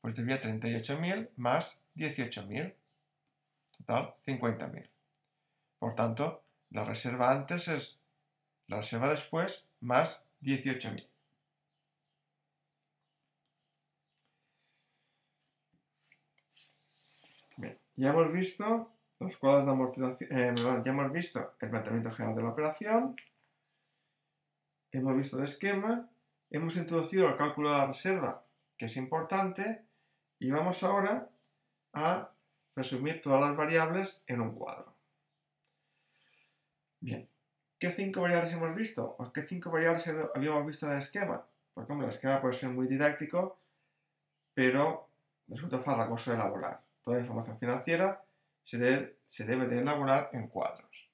Pues 0.00 0.14
debía 0.14 0.40
38.000 0.40 1.30
más 1.36 1.82
18.000. 1.96 2.74
Total, 3.78 4.14
50.000. 4.26 4.90
Por 5.78 5.94
tanto, 5.94 6.42
la 6.70 6.84
reserva 6.84 7.30
antes 7.30 7.68
es 7.68 7.98
la 8.66 8.78
reserva 8.78 9.08
después 9.08 9.68
más 9.80 10.26
18.000. 10.42 11.08
Bien, 17.56 17.78
ya 17.96 18.10
hemos 18.10 18.32
visto 18.32 18.92
los 19.20 19.36
cuadros 19.36 19.64
de 19.64 19.70
amortización, 19.72 20.38
eh, 20.38 20.54
ya 20.56 20.92
hemos 20.92 21.12
visto 21.12 21.54
el 21.60 21.70
planteamiento 21.70 22.10
general 22.10 22.36
de 22.36 22.42
la 22.42 22.50
operación, 22.50 23.16
hemos 24.92 25.16
visto 25.16 25.38
el 25.38 25.44
esquema, 25.44 26.08
hemos 26.50 26.76
introducido 26.76 27.28
el 27.28 27.36
cálculo 27.36 27.70
de 27.70 27.78
la 27.78 27.86
reserva, 27.86 28.44
que 28.76 28.86
es 28.86 28.96
importante, 28.96 29.84
y 30.38 30.50
vamos 30.50 30.82
ahora 30.84 31.28
a 31.92 32.30
resumir 32.76 33.20
todas 33.20 33.40
las 33.40 33.56
variables 33.56 34.24
en 34.28 34.40
un 34.40 34.54
cuadro. 34.54 34.97
Bien, 37.00 37.28
¿qué 37.78 37.90
cinco 37.92 38.22
variables 38.22 38.52
hemos 38.52 38.74
visto? 38.74 39.16
¿O 39.18 39.32
qué 39.32 39.42
cinco 39.42 39.70
variables 39.70 40.08
habíamos 40.34 40.66
visto 40.66 40.86
en 40.86 40.92
el 40.92 40.98
esquema? 40.98 41.46
Porque, 41.74 41.92
el 41.92 42.04
esquema 42.04 42.40
puede 42.40 42.54
ser 42.54 42.70
muy 42.70 42.88
didáctico, 42.88 43.60
pero 44.52 45.08
resulta 45.46 45.78
farragoso 45.78 46.32
elaborar. 46.32 46.80
Toda 47.02 47.16
la 47.16 47.22
información 47.22 47.58
financiera 47.58 48.24
se 48.64 48.78
debe, 48.78 49.66
de 49.68 49.78
elaborar 49.78 50.30
en 50.32 50.48
cuadros. 50.48 51.08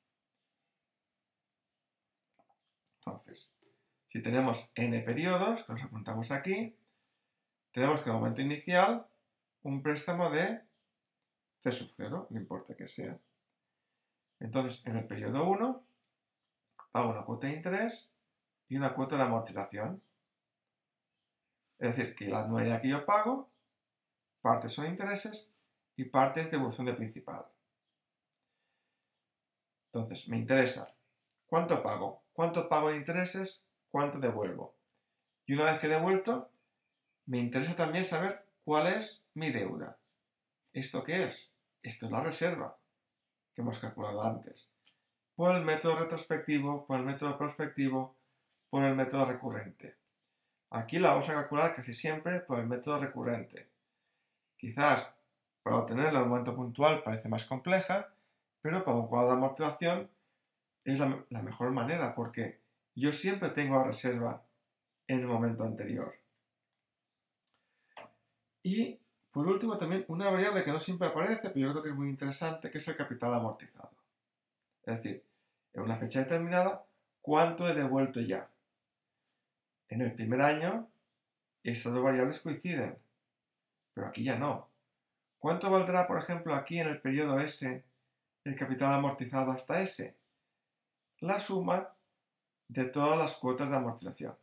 Entonces, 2.97 3.53
si 4.09 4.23
tenemos 4.23 4.73
n 4.75 4.99
periodos, 5.03 5.65
que 5.65 5.73
los 5.75 5.83
apuntamos 5.83 6.31
aquí, 6.31 6.75
tenemos 7.73 8.01
que 8.01 8.09
en 8.09 8.17
el 8.17 8.21
momento 8.21 8.41
inicial 8.41 9.07
un 9.63 9.83
préstamo 9.83 10.31
de 10.31 10.63
C 11.61 11.73
sub 11.73 11.93
0, 11.95 12.29
el 12.31 12.37
importe 12.39 12.75
que 12.75 12.89
sea. 12.89 13.19
Entonces, 14.45 14.87
en 14.87 14.99
el 14.99 15.07
periodo 15.07 15.49
1, 15.49 15.87
pago 16.93 17.11
una 17.11 17.25
cuota 17.25 17.47
de 17.47 17.55
interés 17.55 18.11
y 18.69 18.77
una 18.77 18.93
cuota 18.93 19.17
de 19.17 19.23
amortización. 19.23 20.03
Es 21.79 21.97
decir, 21.97 22.15
que 22.15 22.29
la 22.29 22.45
anualidad 22.45 22.83
que 22.83 22.91
yo 22.91 23.07
pago, 23.07 23.49
parte 24.43 24.69
son 24.69 24.85
intereses 24.85 25.51
y 25.97 26.05
parte 26.05 26.43
es 26.43 26.51
devolución 26.51 26.85
de 26.85 26.93
principal. 26.93 27.47
Entonces, 29.87 30.29
me 30.29 30.37
interesa 30.37 30.95
cuánto 31.47 31.83
pago, 31.83 32.23
cuánto 32.35 32.69
pago 32.69 32.91
de 32.91 32.99
intereses, 32.99 33.65
cuánto 33.91 34.19
devuelvo. 34.19 34.75
Y 35.47 35.55
una 35.55 35.65
vez 35.65 35.79
que 35.79 35.87
he 35.87 35.91
devuelto, 35.91 36.51
me 37.25 37.39
interesa 37.39 37.77
también 37.77 38.05
saber 38.05 38.47
cuál 38.63 38.89
es 38.89 39.25
mi 39.33 39.51
deuda. 39.51 39.97
¿Esto 40.75 41.03
qué 41.03 41.23
es? 41.23 41.57
Esto 41.83 42.07
es 42.07 42.13
la 42.13 42.21
reserva 42.21 42.77
que 43.55 43.63
hemos 43.63 43.79
calculado 43.79 44.23
antes. 44.23 44.71
Por 45.35 45.57
el 45.57 45.65
método 45.65 46.01
retrospectivo, 46.01 46.87
por 46.87 46.99
el 46.99 47.05
método 47.05 47.39
prospectivo, 47.39 48.17
por 48.71 48.85
el 48.85 48.95
método 48.95 49.25
recurrente. 49.25 49.97
Aquí 50.71 50.99
la 50.99 51.11
vamos 51.11 51.29
a 51.29 51.35
calcular 51.35 51.75
casi 51.75 51.95
siempre 51.95 52.41
por 52.41 52.59
el 52.59 52.67
método 52.67 52.99
recurrente. 52.99 53.71
Quizás 54.57 55.17
para 55.63 55.77
obtenerla 55.77 56.19
en 56.19 56.25
un 56.25 56.31
momento 56.31 56.55
puntual 56.55 57.03
parece 57.03 57.29
más 57.29 57.47
compleja, 57.47 58.13
pero 58.61 58.85
para 58.85 58.97
un 58.97 59.07
cuadro 59.07 59.29
de 59.31 59.37
amortización 59.37 60.11
es 60.85 60.99
la, 60.99 61.25
la 61.31 61.43
mejor 61.43 61.71
manera 61.71 62.15
porque 62.15 62.61
yo 62.95 63.13
siempre 63.13 63.51
tengo 63.51 63.77
la 63.77 63.85
reserva 63.85 64.45
en 65.07 65.21
el 65.21 65.27
momento 65.27 65.65
anterior. 65.65 66.15
Y 68.63 68.99
por 69.35 69.49
último 69.49 69.77
también 69.77 70.05
una 70.07 70.31
variable 70.31 70.63
que 70.63 70.71
no 70.71 70.79
siempre 70.79 71.09
aparece, 71.09 71.51
pero 71.51 71.59
yo 71.59 71.71
creo 71.73 71.83
que 71.83 71.89
es 71.89 71.95
muy 71.97 72.09
interesante, 72.09 72.71
que 72.71 72.79
es 72.79 72.87
el 72.87 72.95
capital 72.95 73.35
amortizado. 73.35 73.91
Es 74.87 74.97
decir, 74.97 75.25
en 75.73 75.83
una 75.83 75.97
fecha 75.97 76.21
determinada, 76.21 76.87
¿cuánto 77.21 77.69
he 77.69 77.75
devuelto 77.75 78.21
ya? 78.21 78.49
En 79.89 80.03
el 80.03 80.15
primer 80.15 80.41
año, 80.41 80.89
estas 81.65 81.93
dos 81.93 82.05
variables 82.05 82.39
coinciden, 82.39 82.97
pero 83.93 84.07
aquí 84.07 84.23
ya 84.23 84.39
no. 84.39 84.69
¿Cuánto 85.41 85.69
valdrá, 85.69 86.07
por 86.07 86.19
ejemplo, 86.19 86.55
aquí 86.55 86.79
en 86.79 86.87
el 86.87 87.01
periodo 87.01 87.41
S 87.41 87.85
el 88.45 88.57
capital 88.57 88.95
amortizado 88.95 89.51
hasta 89.51 89.81
S? 89.81 90.15
La 91.19 91.41
suma 91.41 91.89
de 92.69 92.85
todas 92.85 93.19
las 93.19 93.35
cuotas 93.35 93.69
de 93.69 93.77
amortización. 93.77 94.37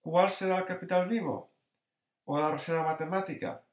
¿Cuál 0.00 0.30
será 0.30 0.58
el 0.58 0.64
capital 0.64 1.08
vivo? 1.08 1.52
¿O 2.24 2.38
la 2.38 2.50
reserva 2.50 2.84
matemática? 2.84 3.64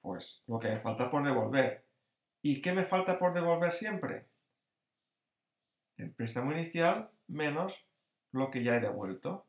Pues 0.00 0.44
lo 0.46 0.58
que 0.58 0.68
me 0.68 0.78
falta 0.78 1.10
por 1.10 1.24
devolver. 1.24 1.84
¿Y 2.42 2.62
qué 2.62 2.72
me 2.72 2.84
falta 2.84 3.18
por 3.18 3.34
devolver 3.34 3.72
siempre? 3.72 4.28
El 5.96 6.12
préstamo 6.12 6.52
inicial 6.52 7.10
menos 7.26 7.84
lo 8.30 8.50
que 8.50 8.62
ya 8.62 8.76
he 8.76 8.80
devuelto. 8.80 9.46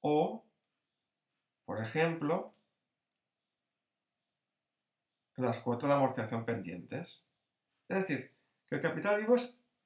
O, 0.00 0.44
por 1.64 1.80
ejemplo, 1.80 2.54
las 5.36 5.60
cuotas 5.60 5.88
de 5.88 5.94
amortización 5.94 6.44
pendientes. 6.44 7.22
Es 7.88 7.98
decir, 8.00 8.34
que 8.68 8.76
el 8.76 8.82
capital 8.82 9.20
vivo 9.20 9.36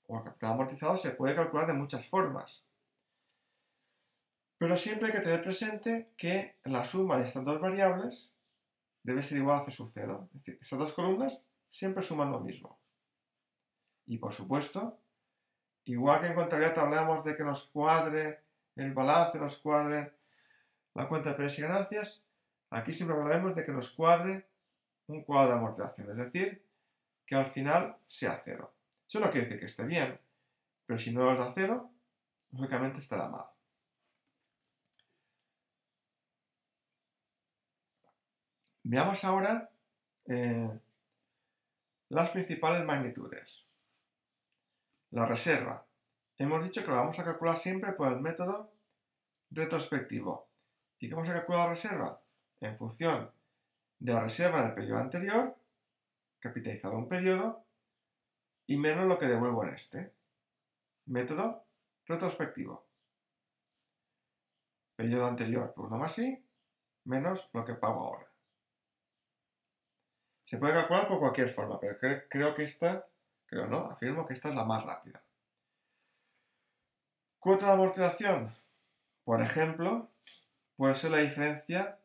o 0.06 0.18
el 0.18 0.24
capital 0.24 0.52
amortizado 0.52 0.96
se 0.96 1.10
puede 1.10 1.34
calcular 1.34 1.66
de 1.66 1.74
muchas 1.74 2.06
formas. 2.08 2.69
Pero 4.60 4.76
siempre 4.76 5.06
hay 5.06 5.14
que 5.14 5.20
tener 5.20 5.42
presente 5.42 6.10
que 6.18 6.56
la 6.64 6.84
suma 6.84 7.16
de 7.16 7.24
estas 7.24 7.46
dos 7.46 7.58
variables 7.58 8.34
debe 9.02 9.22
ser 9.22 9.38
igual 9.38 9.58
a 9.58 9.64
C 9.64 9.70
sub 9.70 9.90
0. 9.94 10.28
Es 10.34 10.38
decir, 10.38 10.58
estas 10.60 10.78
dos 10.78 10.92
columnas 10.92 11.48
siempre 11.70 12.02
suman 12.02 12.30
lo 12.30 12.40
mismo. 12.40 12.78
Y 14.04 14.18
por 14.18 14.34
supuesto, 14.34 14.98
igual 15.86 16.20
que 16.20 16.26
en 16.26 16.34
contabilidad 16.34 16.78
hablamos 16.78 17.24
de 17.24 17.34
que 17.34 17.42
nos 17.42 17.68
cuadre 17.68 18.40
el 18.76 18.92
balance, 18.92 19.38
nos 19.38 19.56
cuadre 19.60 20.12
la 20.92 21.08
cuenta 21.08 21.30
de 21.30 21.36
precios 21.36 21.60
y 21.60 21.62
ganancias, 21.62 22.26
aquí 22.68 22.92
siempre 22.92 23.16
hablaremos 23.16 23.54
de 23.54 23.64
que 23.64 23.72
nos 23.72 23.88
cuadre 23.88 24.46
un 25.06 25.24
cuadro 25.24 25.52
de 25.52 25.58
amortización, 25.58 26.10
es 26.10 26.16
decir, 26.18 26.62
que 27.24 27.34
al 27.34 27.46
final 27.46 27.96
sea 28.06 28.38
cero. 28.44 28.74
Eso 29.08 29.20
no 29.20 29.30
quiere 29.30 29.46
decir 29.46 29.58
que 29.58 29.66
esté 29.66 29.86
bien, 29.86 30.20
pero 30.84 30.98
si 30.98 31.14
no 31.14 31.22
lo 31.22 31.34
da 31.34 31.50
cero, 31.50 31.90
lógicamente 32.52 32.98
estará 32.98 33.26
mal. 33.26 33.46
Veamos 38.82 39.24
ahora 39.24 39.70
eh, 40.26 40.80
las 42.08 42.30
principales 42.30 42.84
magnitudes. 42.84 43.70
La 45.10 45.26
reserva. 45.26 45.86
Hemos 46.38 46.64
dicho 46.64 46.82
que 46.82 46.90
la 46.90 46.98
vamos 46.98 47.18
a 47.18 47.24
calcular 47.24 47.56
siempre 47.56 47.92
por 47.92 48.12
el 48.12 48.20
método 48.20 48.72
retrospectivo. 49.50 50.48
¿Y 50.98 51.08
qué 51.08 51.14
vamos 51.14 51.28
a 51.28 51.34
calcular 51.34 51.64
la 51.64 51.70
reserva? 51.70 52.22
En 52.60 52.76
función 52.78 53.30
de 53.98 54.12
la 54.14 54.22
reserva 54.22 54.60
en 54.60 54.66
el 54.66 54.74
periodo 54.74 54.98
anterior, 54.98 55.56
capitalizado 56.38 56.96
un 56.96 57.08
periodo, 57.08 57.64
y 58.66 58.78
menos 58.78 59.06
lo 59.06 59.18
que 59.18 59.26
devuelvo 59.26 59.64
en 59.64 59.74
este. 59.74 60.14
Método 61.06 61.66
retrospectivo. 62.06 62.86
Periodo 64.96 65.26
anterior 65.26 65.74
por 65.74 65.86
1 65.86 65.98
más 65.98 66.18
i, 66.18 66.42
menos 67.04 67.50
lo 67.52 67.64
que 67.64 67.74
pago 67.74 68.00
ahora. 68.00 68.29
Se 70.50 70.58
puede 70.58 70.74
calcular 70.74 71.06
por 71.06 71.20
cualquier 71.20 71.48
forma, 71.48 71.78
pero 71.78 71.96
creo 72.28 72.56
que 72.56 72.64
esta, 72.64 73.06
creo 73.46 73.68
no, 73.68 73.84
afirmo 73.84 74.26
que 74.26 74.34
esta 74.34 74.48
es 74.48 74.56
la 74.56 74.64
más 74.64 74.84
rápida. 74.84 75.22
Cuota 77.38 77.66
de 77.66 77.72
amortización, 77.74 78.52
por 79.22 79.42
ejemplo, 79.42 80.10
puede 80.74 80.96
ser 80.96 81.12
la 81.12 81.18
diferencia 81.18 82.00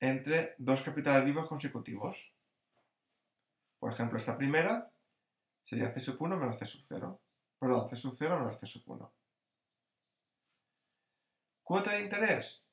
entre 0.00 0.56
dos 0.58 0.82
capitales 0.82 1.24
vivos 1.24 1.48
consecutivos. 1.48 2.32
Por 3.78 3.92
ejemplo, 3.92 4.18
esta 4.18 4.36
primera 4.36 4.90
sería 5.62 5.92
C 5.92 6.00
sub 6.00 6.20
1 6.20 6.36
menos 6.36 6.58
C 6.58 6.66
sub 6.66 6.84
0. 6.88 7.20
Perdón, 7.60 7.90
C 7.90 7.94
sub 7.94 8.16
0 8.18 8.40
menos 8.40 8.58
C 8.58 8.66
sub 8.66 8.82
1. 8.86 9.12
Cuota 11.62 11.92
de 11.92 12.00
interés. 12.00 12.64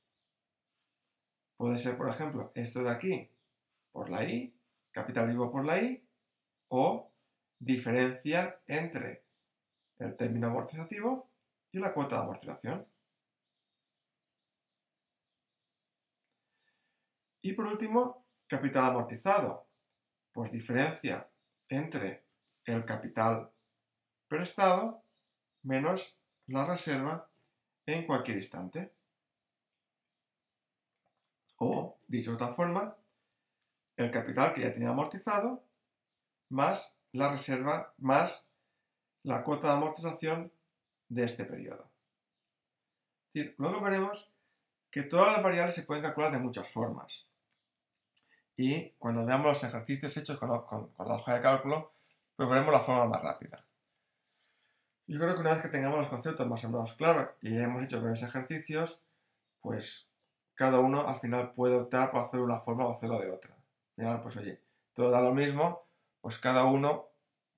Puede 1.58 1.78
ser, 1.78 1.96
por 1.96 2.10
ejemplo, 2.10 2.52
esto 2.56 2.82
de 2.82 2.90
aquí, 2.90 3.31
por 3.92 4.10
la 4.10 4.24
I, 4.24 4.54
capital 4.92 5.28
vivo 5.28 5.52
por 5.52 5.66
la 5.66 5.82
I, 5.82 6.08
o 6.70 7.12
diferencia 7.60 8.62
entre 8.68 9.26
el 10.00 10.16
término 10.18 10.48
amortizativo 10.48 11.32
y 11.72 11.80
la 11.80 11.94
cuota 11.94 12.16
de 12.16 12.22
amortización. 12.24 12.88
Y 17.44 17.54
por 17.54 17.66
último, 17.66 18.26
capital 18.48 18.92
amortizado, 18.92 19.68
pues 20.32 20.52
diferencia 20.52 21.30
entre 21.70 22.26
el 22.66 22.86
capital 22.86 23.52
prestado 24.28 25.04
menos 25.64 26.18
la 26.48 26.66
reserva 26.66 27.30
en 27.86 28.06
cualquier 28.06 28.38
instante. 28.38 28.94
O, 31.58 32.00
dicho 32.08 32.32
de 32.32 32.36
otra 32.36 32.54
forma, 32.54 32.96
el 33.98 34.12
capital 34.12 34.54
que 34.54 34.62
ya 34.62 34.74
tenía 34.74 34.90
amortizado 34.90 35.64
más 36.50 36.96
la 37.12 37.32
reserva 37.32 37.94
más 37.98 38.50
la 39.24 39.44
cuota 39.44 39.68
de 39.68 39.74
amortización 39.74 40.52
de 41.10 41.24
este 41.24 41.46
periodo. 41.46 41.92
luego 43.58 43.82
veremos 43.82 44.30
que 44.90 45.04
todas 45.04 45.34
las 45.34 45.44
variables 45.44 45.76
se 45.76 45.84
pueden 45.84 46.04
calcular 46.04 46.32
de 46.32 46.40
muchas 46.40 46.68
formas. 46.70 47.28
Y 48.58 48.92
cuando 48.92 49.26
veamos 49.26 49.48
los 49.48 49.64
ejercicios 49.64 50.18
hechos 50.18 50.38
con, 50.38 50.50
la 50.50 51.16
hoja 51.16 51.36
de 51.36 51.42
cálculo, 51.42 51.94
pues 52.36 52.50
veremos 52.50 52.74
la 52.74 52.80
forma 52.80 53.06
más 53.06 53.22
rápida. 53.22 53.66
Yo 55.08 55.20
creo 55.20 55.36
que 55.36 55.42
una 55.42 55.52
vez 55.52 55.62
que 55.62 55.70
tengamos 55.70 56.00
los 56.00 56.08
conceptos 56.08 56.48
más 56.48 56.64
o 56.66 56.70
menos 56.70 56.94
claros 56.94 57.30
y 57.42 57.58
hemos 57.58 57.86
hecho 57.86 58.02
varios 58.02 58.24
ejercicios, 58.24 59.02
pues 59.62 60.10
cada 60.56 60.80
uno 60.80 61.08
al 61.08 61.20
final 61.20 61.54
puede 61.54 61.76
optar 61.76 62.12
por 62.12 62.22
hacer 62.22 62.40
una 62.40 62.60
forma 62.60 62.86
o 62.88 62.92
hacerlo 62.92 63.20
de 63.20 63.32
otra 63.32 63.61
pues 64.22 64.38
oye, 64.38 64.62
todo 64.94 65.12
da 65.12 65.22
lo 65.22 65.34
mismo, 65.34 65.84
pues 66.22 66.38
cada 66.38 66.66
uno 66.66 67.10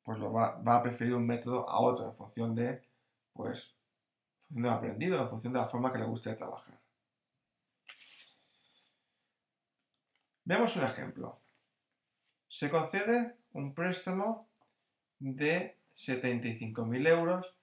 pues 0.04 0.20
lo 0.20 0.34
va, 0.34 0.62
a 0.66 0.84
preferir 0.84 1.14
un 1.14 1.26
método 1.26 1.68
a 1.70 1.80
otro 1.80 2.06
en 2.06 2.14
función 2.14 2.54
de, 2.56 2.84
pues, 3.32 3.78
en 4.34 4.38
función 4.40 4.64
de 4.64 4.70
lo 4.70 4.76
aprendido, 4.76 5.22
en 5.22 5.30
función 5.30 5.54
de 5.54 5.60
la 5.60 5.68
forma 5.68 5.92
que 5.92 6.00
le 6.00 6.06
guste 6.06 6.34
trabajar. 6.36 6.78
Veamos 10.44 10.76
un 10.76 10.84
ejemplo. 10.84 11.40
Se 12.50 12.70
concede 12.70 13.38
un 13.54 13.74
préstamo 13.74 14.50
de 15.20 15.80
75.000 15.96 17.08
euros 17.08 17.56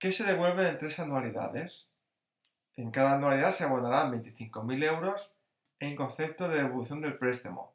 que 0.00 0.10
se 0.10 0.24
devuelve 0.24 0.68
en 0.68 0.78
tres 0.78 0.98
anualidades. 0.98 1.88
En 2.74 2.90
cada 2.90 3.14
anualidad 3.14 3.52
se 3.52 3.64
abonarán 3.64 4.12
25.000 4.12 4.84
euros 4.84 5.36
en 5.80 5.96
concepto 5.96 6.48
de 6.48 6.62
devolución 6.62 7.00
del 7.00 7.18
préstamo, 7.18 7.74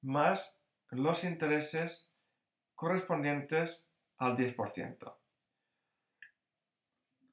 más 0.00 0.58
los 0.90 1.24
intereses 1.24 2.10
correspondientes 2.74 3.86
al 4.16 4.36
10%. 4.36 5.14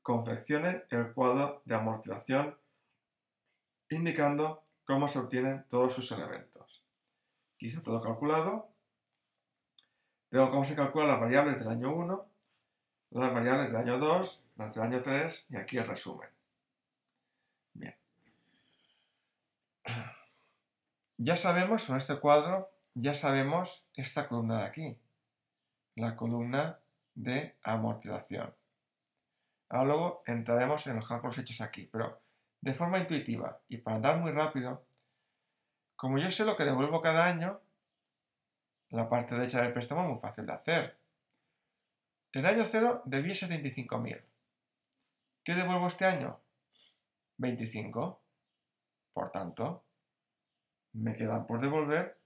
Confeccione 0.02 0.84
el 0.90 1.14
cuadro 1.14 1.62
de 1.66 1.76
amortización 1.76 2.58
indicando 3.90 4.64
cómo 4.86 5.08
se 5.08 5.20
obtienen 5.20 5.66
todos 5.70 5.94
sus 5.94 6.12
elementos. 6.12 6.84
Quizá 7.58 7.82
todo 7.82 8.02
calculado. 8.02 8.70
Veo 10.30 10.52
cómo 10.52 10.66
se 10.66 10.76
calculan 10.76 11.08
las 11.08 11.22
variables 11.22 11.58
del 11.58 11.70
año 11.70 11.96
1, 11.96 12.30
las 13.12 13.34
variables 13.34 13.68
del 13.68 13.78
año 13.78 13.98
2, 13.98 14.44
las 14.58 14.76
del 14.76 14.84
año 14.84 15.02
3 15.02 15.48
y 15.52 15.56
aquí 15.56 15.78
el 15.78 15.88
resumen. 15.88 16.35
Ya 21.18 21.38
sabemos, 21.38 21.90
en 21.90 21.96
este 21.96 22.20
cuadro, 22.20 22.72
ya 22.94 23.14
sabemos 23.14 23.88
esta 23.94 24.28
columna 24.28 24.60
de 24.60 24.66
aquí, 24.66 25.00
la 25.96 26.16
columna 26.16 26.80
de 27.14 27.56
amortización. 27.64 28.54
Ahora 29.70 29.86
luego 29.86 30.24
entraremos 30.28 30.86
en 30.88 30.98
los 30.98 31.08
cálculos 31.08 31.38
hechos 31.38 31.62
aquí, 31.62 31.90
pero 31.92 32.22
de 32.62 32.74
forma 32.74 33.00
intuitiva 33.00 33.62
y 33.70 33.78
para 33.78 33.96
andar 33.98 34.20
muy 34.20 34.32
rápido, 34.32 34.86
como 35.96 36.18
yo 36.18 36.30
sé 36.32 36.46
lo 36.46 36.58
que 36.58 36.66
devuelvo 36.66 37.02
cada 37.02 37.26
año, 37.26 37.62
La 38.90 39.10
parte 39.10 39.36
derecha 39.36 39.62
del 39.62 39.74
préstamo 39.74 40.04
es 40.04 40.10
muy 40.10 40.20
fácil 40.20 40.46
de 40.46 40.54
hacer. 40.54 40.98
En 42.32 42.46
el 42.46 42.54
año 42.54 42.64
0 42.64 43.02
debí 43.06 43.32
75.000. 43.32 44.24
¿Qué 45.44 45.56
devuelvo 45.56 45.88
este 45.88 46.06
año? 46.06 46.40
25. 47.38 48.25
Por 49.16 49.32
tanto, 49.32 49.86
me 50.92 51.16
quedan 51.16 51.48
por 51.48 51.62
devolver 51.62 52.20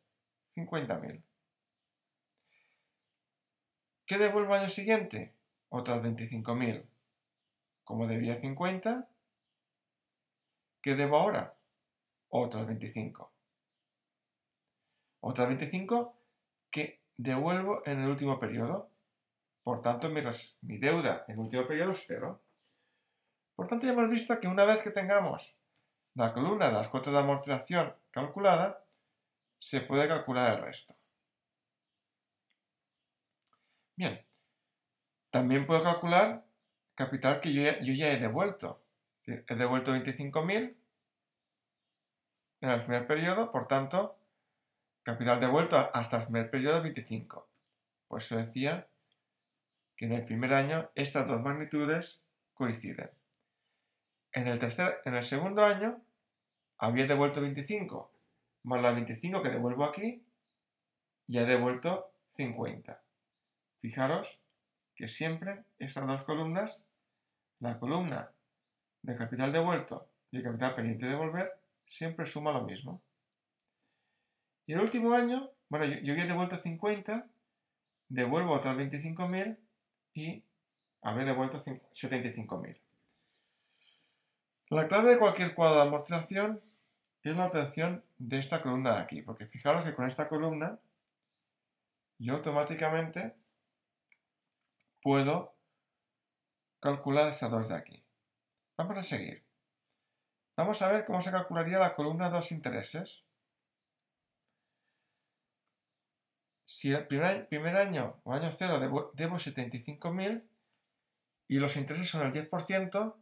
50.000. 0.55 1.23
¿Qué 4.07 4.17
devuelvo 4.17 4.55
año 4.55 4.69
siguiente? 4.69 5.35
Otras 5.69 6.01
25.000. 6.01 6.89
Como 7.83 8.07
debía 8.07 8.37
50, 8.37 9.07
¿qué 10.81 10.95
debo 10.95 11.17
ahora? 11.17 11.59
Otras 12.29 12.65
25. 12.65 13.35
Otras 15.19 15.47
25 15.47 16.19
que 16.71 17.03
devuelvo 17.17 17.83
en 17.85 17.99
el 17.99 18.09
último 18.09 18.39
periodo. 18.39 18.89
Por 19.61 19.83
tanto, 19.83 20.09
mi, 20.09 20.21
deuda 20.79 21.25
en 21.27 21.35
el 21.35 21.39
último 21.39 21.67
periodo 21.67 21.91
es 21.91 22.03
cero. 22.07 22.43
Por 23.55 23.67
tanto, 23.67 23.85
ya 23.85 23.93
hemos 23.93 24.09
visto 24.09 24.39
que 24.39 24.47
una 24.47 24.65
vez 24.65 24.79
que 24.79 24.89
tengamos 24.89 25.59
la 26.16 26.34
columna 26.34 26.68
de 26.68 26.74
las 26.74 26.88
cuotas 26.89 27.14
de 27.14 27.20
amortización 27.20 27.95
calculada, 28.12 28.86
se 29.57 29.82
puede 29.82 30.07
calcular 30.07 30.57
el 30.57 30.64
resto. 30.64 30.95
Bien, 33.95 34.26
también 35.30 35.68
puedo 35.68 35.84
calcular 35.84 36.45
capital 36.95 37.41
que 37.41 37.53
yo 37.53 37.93
ya, 37.93 38.12
he 38.12 38.20
devuelto. 38.20 38.82
He 39.26 39.55
devuelto 39.55 39.93
25.000 39.93 40.76
en 42.62 42.70
el 42.70 42.82
primer 42.84 43.07
periodo, 43.07 43.51
por 43.51 43.68
tanto, 43.68 44.18
capital 45.03 45.39
devuelto 45.39 45.78
hasta 45.93 46.18
el 46.18 46.24
primer 46.24 46.49
periodo 46.49 46.82
25. 46.82 47.47
Pues 48.07 48.26
se 48.26 48.38
decía 48.38 48.88
que 49.95 50.05
en 50.05 50.14
el 50.14 50.26
primer 50.26 50.53
año 50.53 50.89
estas 50.95 51.28
dos 51.28 51.41
magnitudes 51.41 52.22
coinciden. 52.53 53.12
En 54.32 54.47
el, 54.47 55.23
segundo 55.23 55.65
año 55.65 56.01
había 56.77 57.07
devuelto 57.07 57.41
25, 57.41 58.11
más 58.63 58.82
la 58.82 58.91
25 58.91 59.41
que 59.41 59.49
devuelvo 59.49 59.86
aquí, 59.86 60.23
ya 61.27 61.41
he 61.41 61.45
devuelto 61.45 62.13
50. 62.32 63.01
Fijaros 63.82 64.43
que 64.95 65.07
siempre 65.07 65.63
estas 65.80 66.05
dos 66.05 66.23
columnas, 66.25 66.86
la 67.59 67.80
columna 67.80 68.32
de 69.01 69.15
capital 69.15 69.51
devuelto 69.51 70.09
y 70.32 70.38
el 70.38 70.43
capital 70.43 70.75
pendiente 70.75 71.05
de 71.05 71.11
devolver, 71.11 71.59
siempre 71.86 72.25
suma 72.25 72.51
lo 72.51 72.63
mismo. 72.63 73.01
Y 74.67 74.73
el 74.73 74.82
último 74.82 75.13
año, 75.13 75.49
bueno, 75.69 75.86
yo, 75.86 76.13
había 76.13 76.27
devuelto 76.27 76.55
50, 76.55 77.27
devuelvo 78.09 78.53
otras 78.53 78.77
25.000 78.77 79.57
y 80.13 80.43
habré 81.01 81.25
devuelto 81.25 81.57
75.000. 81.57 82.80
La 84.70 84.88
clave 84.88 85.11
de 85.11 85.17
cualquier 85.17 85.55
cuadro 85.55 85.78
de 85.78 85.88
amortización 85.88 86.61
es 87.24 87.36
la 87.36 87.47
obtención 87.47 88.05
de 88.20 88.38
esta 88.38 88.61
columna 88.61 88.95
de 88.95 89.01
aquí, 89.01 89.22
porque 89.24 89.47
fijaros 89.47 89.84
que 89.84 89.95
con 89.95 90.05
esta 90.05 90.30
columna 90.30 90.80
yo 92.20 92.36
automáticamente 92.36 93.34
puedo 95.01 95.55
calcular 96.80 97.30
estas 97.30 97.49
dos 97.49 97.70
de 97.70 97.76
aquí. 97.76 98.05
Vamos 98.78 98.97
a 98.97 99.01
seguir. 99.01 99.43
Vamos 100.55 100.82
a 100.82 100.89
ver 100.89 101.05
cómo 101.05 101.22
se 101.22 101.32
calcularía 101.32 101.80
la 101.80 101.95
columna 101.95 102.30
de 102.30 102.36
los 102.36 102.51
intereses. 102.51 103.26
Si 106.63 106.91
el 106.91 107.07
primer, 107.07 107.76
año 107.76 108.22
o 108.24 108.34
año 108.34 108.51
cero 108.51 108.80
debo, 108.80 109.11
debo 109.15 109.38
75.000 109.38 110.47
y 111.47 111.57
los 111.57 111.76
intereses 111.76 112.07
son 112.07 112.22
el 112.22 112.34
10%, 112.34 113.15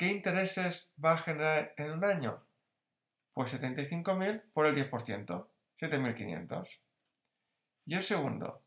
¿Qué 0.00 0.06
intereses 0.06 0.94
va 0.96 1.12
a 1.12 1.18
generar 1.18 1.74
en 1.76 1.90
un 1.90 2.02
año? 2.06 2.42
Pues 3.34 3.52
75.000 3.52 4.50
por 4.54 4.64
el 4.64 4.74
10%, 4.74 5.46
7.500. 5.78 6.80
Y 7.84 7.96
el 7.96 8.02
segundo, 8.02 8.62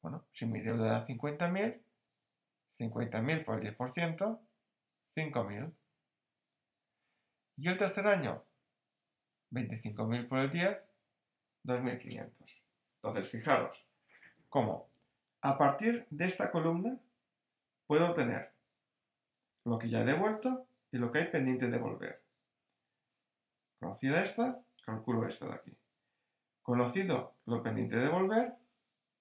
bueno, 0.00 0.24
si 0.32 0.46
mi 0.46 0.62
deuda 0.62 0.86
era 0.86 1.06
50.000, 1.06 1.82
50.000 2.78 3.44
por 3.44 3.62
el 3.62 3.76
10%, 3.76 4.40
5.000. 5.14 5.74
Y 7.58 7.68
el 7.68 7.76
tercer 7.76 8.06
año, 8.06 8.46
25.000 9.52 10.26
por 10.26 10.38
el 10.38 10.50
10, 10.52 10.88
2.500. 11.64 12.32
Entonces, 13.02 13.28
fijaros 13.28 13.86
cómo 14.48 14.88
a 15.42 15.58
partir 15.58 16.06
de 16.08 16.24
esta 16.24 16.50
columna 16.50 16.98
puedo 17.86 18.08
obtener 18.08 18.55
lo 19.66 19.78
que 19.78 19.90
ya 19.90 20.02
he 20.02 20.04
devuelto 20.04 20.68
y 20.92 20.98
lo 20.98 21.10
que 21.10 21.18
hay 21.18 21.30
pendiente 21.30 21.66
de 21.66 21.72
devolver. 21.72 22.24
Conocida 23.80 24.22
esta, 24.22 24.62
calculo 24.84 25.26
esta 25.26 25.46
de 25.46 25.54
aquí. 25.54 25.76
Conocido 26.62 27.36
lo 27.46 27.62
pendiente 27.64 27.96
de 27.96 28.04
devolver, 28.04 28.54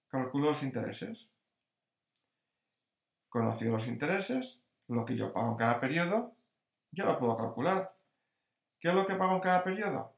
calculo 0.07 0.51
los 0.51 0.61
intereses. 0.61 1.31
Conocido 3.27 3.73
los 3.73 3.87
intereses, 3.87 4.63
lo 4.87 5.03
que 5.03 5.15
yo 5.15 5.33
pago 5.33 5.51
en 5.51 5.57
cada 5.57 5.79
periodo, 5.79 6.35
ya 6.91 7.05
lo 7.05 7.17
puedo 7.17 7.35
calcular. 7.35 7.97
¿Qué 8.79 8.89
es 8.89 8.93
lo 8.93 9.07
que 9.07 9.15
pago 9.15 9.33
en 9.33 9.41
cada 9.41 9.63
periodo? 9.63 10.15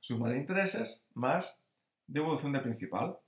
Suma 0.00 0.30
de 0.30 0.38
intereses 0.38 1.06
más 1.14 1.62
devolución 2.08 2.52
de 2.52 2.60
principal. 2.60 3.20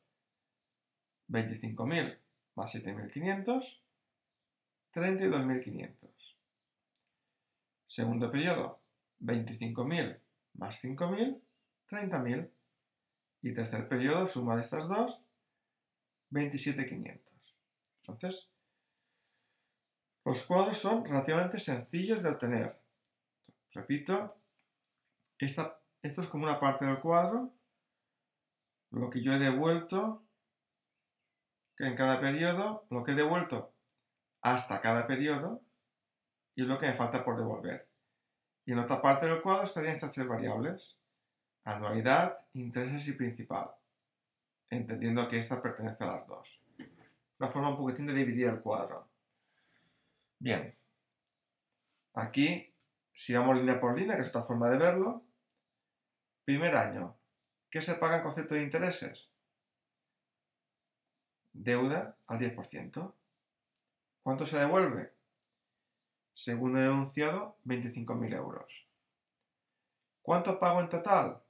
25.000 1.29 2.21
más 2.57 2.75
7.500 2.75 3.88
32.500. 4.99 6.11
Segundo 7.87 8.31
periodo, 8.31 8.81
25.000 9.21 10.21
más 10.55 10.83
5.000, 10.83 11.41
30.000. 11.89 12.51
Y 13.41 13.55
tercer 13.55 13.89
periodo, 13.89 14.27
suma 14.27 14.57
de 14.57 14.63
estas 14.63 14.89
dos, 14.89 15.23
27.500. 16.33 17.21
Entonces, 18.01 18.51
los 20.25 20.45
cuadros 20.45 20.77
son 20.77 21.05
relativamente 21.05 21.59
sencillos 21.59 22.23
de 22.23 22.31
obtener. 22.31 22.81
Repito, 23.73 24.37
esto 25.39 25.81
es 26.03 26.27
como 26.27 26.45
una 26.45 26.59
parte 26.59 26.85
del 26.85 26.99
cuadro, 26.99 27.55
lo 28.91 29.09
que 29.09 29.23
yo 29.23 29.33
he 29.33 29.39
devuelto 29.39 30.25
en 31.79 31.95
cada 31.95 32.21
periodo, 32.21 32.87
lo 32.91 33.05
que 33.05 33.13
he 33.13 33.15
devuelto 33.15 33.73
hasta 34.41 34.81
cada 34.81 35.07
periodo 35.07 35.63
y 36.55 36.63
lo 36.63 36.79
que 36.79 36.87
me 36.87 36.95
falta 36.95 37.25
por 37.25 37.37
devolver. 37.37 37.89
Y 38.65 38.73
en 38.73 38.81
otra 38.81 39.01
parte 39.01 39.27
del 39.27 39.41
cuadro 39.41 39.65
estarían 39.65 39.95
estas 39.95 40.13
tres 40.13 40.27
variables, 40.27 40.99
anualidad, 41.65 42.37
intereses 42.53 43.09
y 43.09 43.13
principal, 43.13 43.71
entendiendo 44.69 45.29
que 45.29 45.39
esta 45.39 45.63
pertenece 45.63 46.05
a 46.05 46.09
las 46.09 46.27
dos. 46.27 46.63
Una 47.39 47.49
forma 47.49 47.71
un 47.71 47.77
poquitín 47.77 48.07
de 48.07 48.15
dividir 48.15 48.49
el 48.49 48.61
cuadro. 48.61 49.09
Bien, 50.39 50.77
aquí, 52.15 52.75
si 53.13 53.35
vamos 53.35 53.57
línea 53.57 53.81
por 53.81 53.99
línea, 53.99 54.17
que 54.17 54.23
es 54.23 54.29
otra 54.29 54.43
forma 54.43 54.69
de 54.69 54.79
verlo, 54.79 55.25
primer 56.45 56.77
año, 56.77 57.17
¿qué 57.71 57.81
se 57.81 57.95
paga 57.95 58.19
en 58.19 58.23
concepto 58.23 58.55
de 58.55 58.63
intereses? 58.63 59.33
Deuda 61.53 62.17
al 62.27 62.39
10%. 62.39 63.15
¿Cuánto 64.29 64.47
se 64.47 64.59
devuelve? 64.59 65.11
Según 66.35 66.77
el 66.77 66.85
denunciado, 66.85 67.57
25.000 67.65 68.37
euros. 68.37 68.87
¿Cuánto 70.21 70.61
pago 70.61 70.81
en 70.81 70.91
total? 70.91 71.43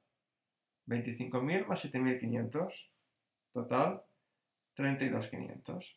25.000 0.87 1.67
más 1.67 1.85
7.500. 1.85 2.89
Total, 3.53 4.05
32.500. 4.77 5.97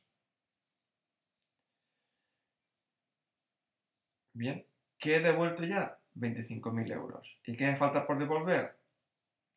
Bien, 4.34 4.66
¿qué 4.98 5.18
he 5.18 5.20
devuelto 5.20 5.64
ya? 5.64 6.00
25.000 6.16 6.94
euros. 6.94 7.38
¿Y 7.46 7.56
qué 7.58 7.68
me 7.68 7.76
falta 7.76 8.08
por 8.08 8.18
devolver? 8.18 8.76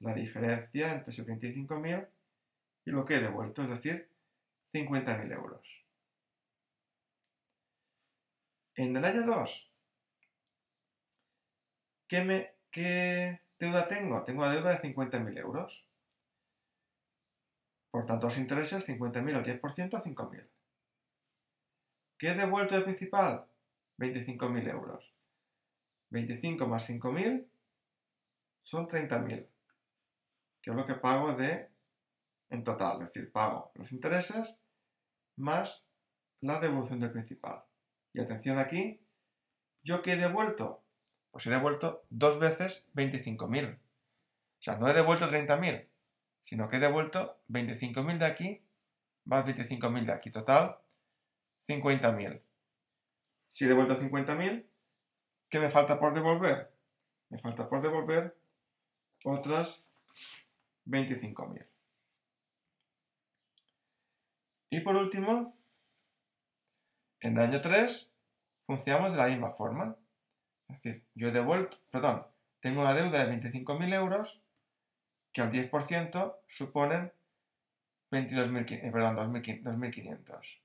La 0.00 0.12
diferencia 0.12 0.92
entre 0.92 1.14
75.000 1.14 2.06
y 2.84 2.90
lo 2.90 3.06
que 3.06 3.14
he 3.14 3.20
devuelto, 3.20 3.62
es 3.62 3.70
decir, 3.70 4.10
50.000 4.74 5.32
euros. 5.32 5.83
En 8.76 8.96
el 8.96 9.04
año 9.04 9.22
2, 9.22 9.72
¿qué, 12.08 13.40
deuda 13.58 13.88
tengo? 13.88 14.24
Tengo 14.24 14.42
una 14.42 14.52
deuda 14.52 14.70
de 14.70 14.94
50.000 14.94 15.38
euros. 15.38 15.86
Por 17.90 18.06
tanto, 18.06 18.26
los 18.26 18.38
intereses 18.38 18.86
50.000 18.88 19.34
al 19.36 19.44
10%, 19.44 19.90
5.000. 19.90 20.48
¿Qué 22.18 22.28
he 22.28 22.34
devuelto 22.34 22.74
de 22.74 22.82
principal? 22.82 23.46
25.000 23.98 24.70
euros. 24.70 25.12
25 26.10 26.66
más 26.66 26.88
5.000 26.88 27.46
son 28.64 28.88
30.000, 28.88 29.46
que 30.62 30.70
es 30.70 30.76
lo 30.76 30.86
que 30.86 30.94
pago 30.94 31.34
de 31.34 31.70
en 32.50 32.64
total, 32.64 33.02
es 33.02 33.12
decir, 33.12 33.32
pago 33.32 33.72
los 33.74 33.90
intereses 33.92 34.56
más 35.36 35.88
la 36.40 36.60
devolución 36.60 37.00
del 37.00 37.12
principal. 37.12 37.64
Y 38.14 38.20
atención 38.20 38.58
aquí, 38.58 39.00
¿yo 39.82 40.00
qué 40.00 40.14
he 40.14 40.16
devuelto? 40.16 40.82
Pues 41.30 41.46
he 41.46 41.50
devuelto 41.50 42.06
dos 42.08 42.38
veces 42.38 42.88
25.000. 42.94 43.76
O 43.76 43.78
sea, 44.62 44.76
no 44.78 44.88
he 44.88 44.94
devuelto 44.94 45.28
30.000, 45.28 45.86
sino 46.44 46.70
que 46.70 46.76
he 46.76 46.80
devuelto 46.80 47.38
25.000 47.48 48.18
de 48.18 48.24
aquí 48.24 48.64
más 49.24 49.44
25.000 49.46 50.04
de 50.04 50.12
aquí. 50.12 50.30
Total, 50.30 50.78
50.000. 51.68 52.42
Si 53.48 53.64
he 53.64 53.68
devuelto 53.68 53.96
50.000, 53.96 54.66
¿qué 55.48 55.60
me 55.60 55.70
falta 55.70 55.98
por 55.98 56.14
devolver? 56.14 56.72
Me 57.30 57.38
falta 57.38 57.68
por 57.68 57.82
devolver 57.82 58.36
otras 59.24 59.88
25.000. 60.86 61.66
Y 64.70 64.80
por 64.80 64.96
último, 64.96 65.56
en 67.24 67.38
el 67.38 67.42
año 67.42 67.62
3 67.62 68.12
funcionamos 68.66 69.12
de 69.12 69.16
la 69.16 69.28
misma 69.28 69.50
forma. 69.50 69.96
Es 70.68 70.82
decir, 70.82 71.04
yo 71.14 71.28
he 71.28 71.32
devuelto, 71.32 71.78
perdón, 71.90 72.26
tengo 72.60 72.82
una 72.82 72.94
deuda 72.94 73.24
de 73.24 73.40
25.000 73.40 73.94
euros 73.94 74.42
que 75.32 75.40
al 75.40 75.50
10% 75.50 76.36
suponen 76.48 77.12
22.000, 78.12 78.72
eh, 78.72 78.90
perdón, 78.92 79.16
2.500. 79.16 80.60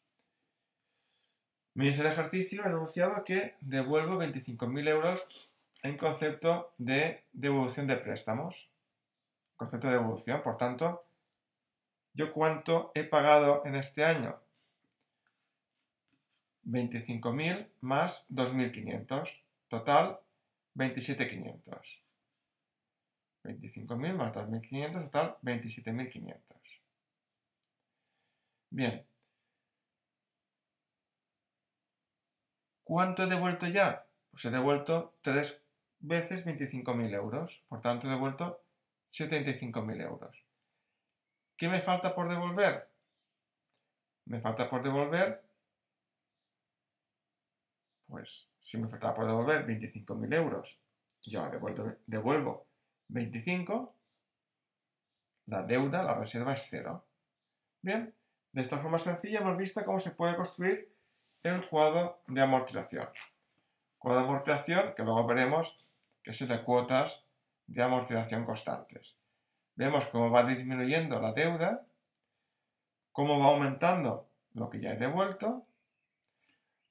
Me 1.76 1.86
dice 1.86 2.01
el 2.01 2.07
ejercicio, 2.07 2.62
he 2.62 2.66
anunciado 2.66 3.24
que 3.24 3.55
devuelvo 3.62 4.22
25.000 4.22 4.89
euros 4.89 5.55
en 5.82 5.97
concepto 5.97 6.74
de 6.78 7.24
devolución 7.32 7.88
de 7.88 7.95
préstamos. 7.95 8.70
Concepto 9.55 9.88
de 9.88 9.93
devolución, 9.93 10.41
por 10.41 10.57
tanto, 10.57 11.05
¿yo 12.14 12.34
cuánto 12.34 12.91
he 12.95 13.05
pagado 13.05 13.66
en 13.66 13.76
este 13.76 14.03
año? 14.03 14.41
25.000 16.70 17.70
más 17.82 18.28
2.500. 18.30 19.42
Total, 19.68 20.20
27.500. 20.76 22.02
25.000 23.44 24.16
más 24.16 24.34
2.500, 24.34 25.04
total 25.04 25.38
27.500. 25.42 26.82
Bien. 28.72 29.06
¿Cuánto 32.84 33.24
he 33.24 33.28
devuelto 33.28 33.68
ya? 33.68 34.08
Pues 34.32 34.46
he 34.46 34.52
devuelto 34.52 35.16
3 35.22 35.64
veces 36.00 36.46
25.000 36.46 37.14
euros. 37.14 37.64
Por 37.68 37.82
tanto, 37.82 38.08
he 38.08 38.10
devuelto 38.10 38.64
75.000 39.12 40.02
euros. 40.02 40.44
¿Qué 41.58 41.68
me 41.68 41.82
falta 41.82 42.16
por 42.16 42.30
devolver? 42.30 42.90
Me 44.26 44.40
falta 44.42 44.70
por 44.70 44.84
devolver, 44.84 45.44
pues 48.10 48.47
si 48.60 48.78
me 48.78 48.89
falta 48.89 49.14
por 49.14 49.28
devolver 49.28 49.66
25.000 49.66 50.34
euros, 50.34 50.80
yo 51.22 51.49
devuelvo, 51.49 51.93
devuelvo 52.07 52.68
25, 53.10 53.95
la 55.45 55.64
deuda, 55.64 56.03
la 56.03 56.16
reserva 56.16 56.53
es 56.53 56.68
cero. 56.70 57.05
Bien, 57.82 58.14
de 58.51 58.62
esta 58.62 58.80
forma 58.80 58.99
sencilla 58.99 59.39
hemos 59.39 59.57
visto 59.57 59.84
cómo 59.86 59.99
se 59.99 60.12
puede 60.12 60.36
construir 60.36 60.91
el 61.43 61.68
cuadro 61.70 62.22
de 62.28 62.41
amortización. 62.41 63.10
Cuadro 63.97 64.22
de 64.22 64.28
amortización 64.28 64.93
que 64.95 65.03
luego 65.03 65.26
veremos 65.28 65.89
que 66.24 66.32
es 66.32 66.41
el 66.41 66.47
de 66.47 66.64
cuotas 66.64 67.24
de 67.68 67.84
amortización 67.84 68.43
constantes. 68.43 69.16
Vemos 69.76 70.07
cómo 70.07 70.30
va 70.30 70.43
disminuyendo 70.43 71.22
la 71.22 71.32
deuda, 71.34 71.86
cómo 73.12 73.39
va 73.39 73.45
aumentando 73.45 74.30
lo 74.53 74.70
que 74.70 74.82
ya 74.82 74.91
he 74.91 74.97
devuelto, 74.97 75.66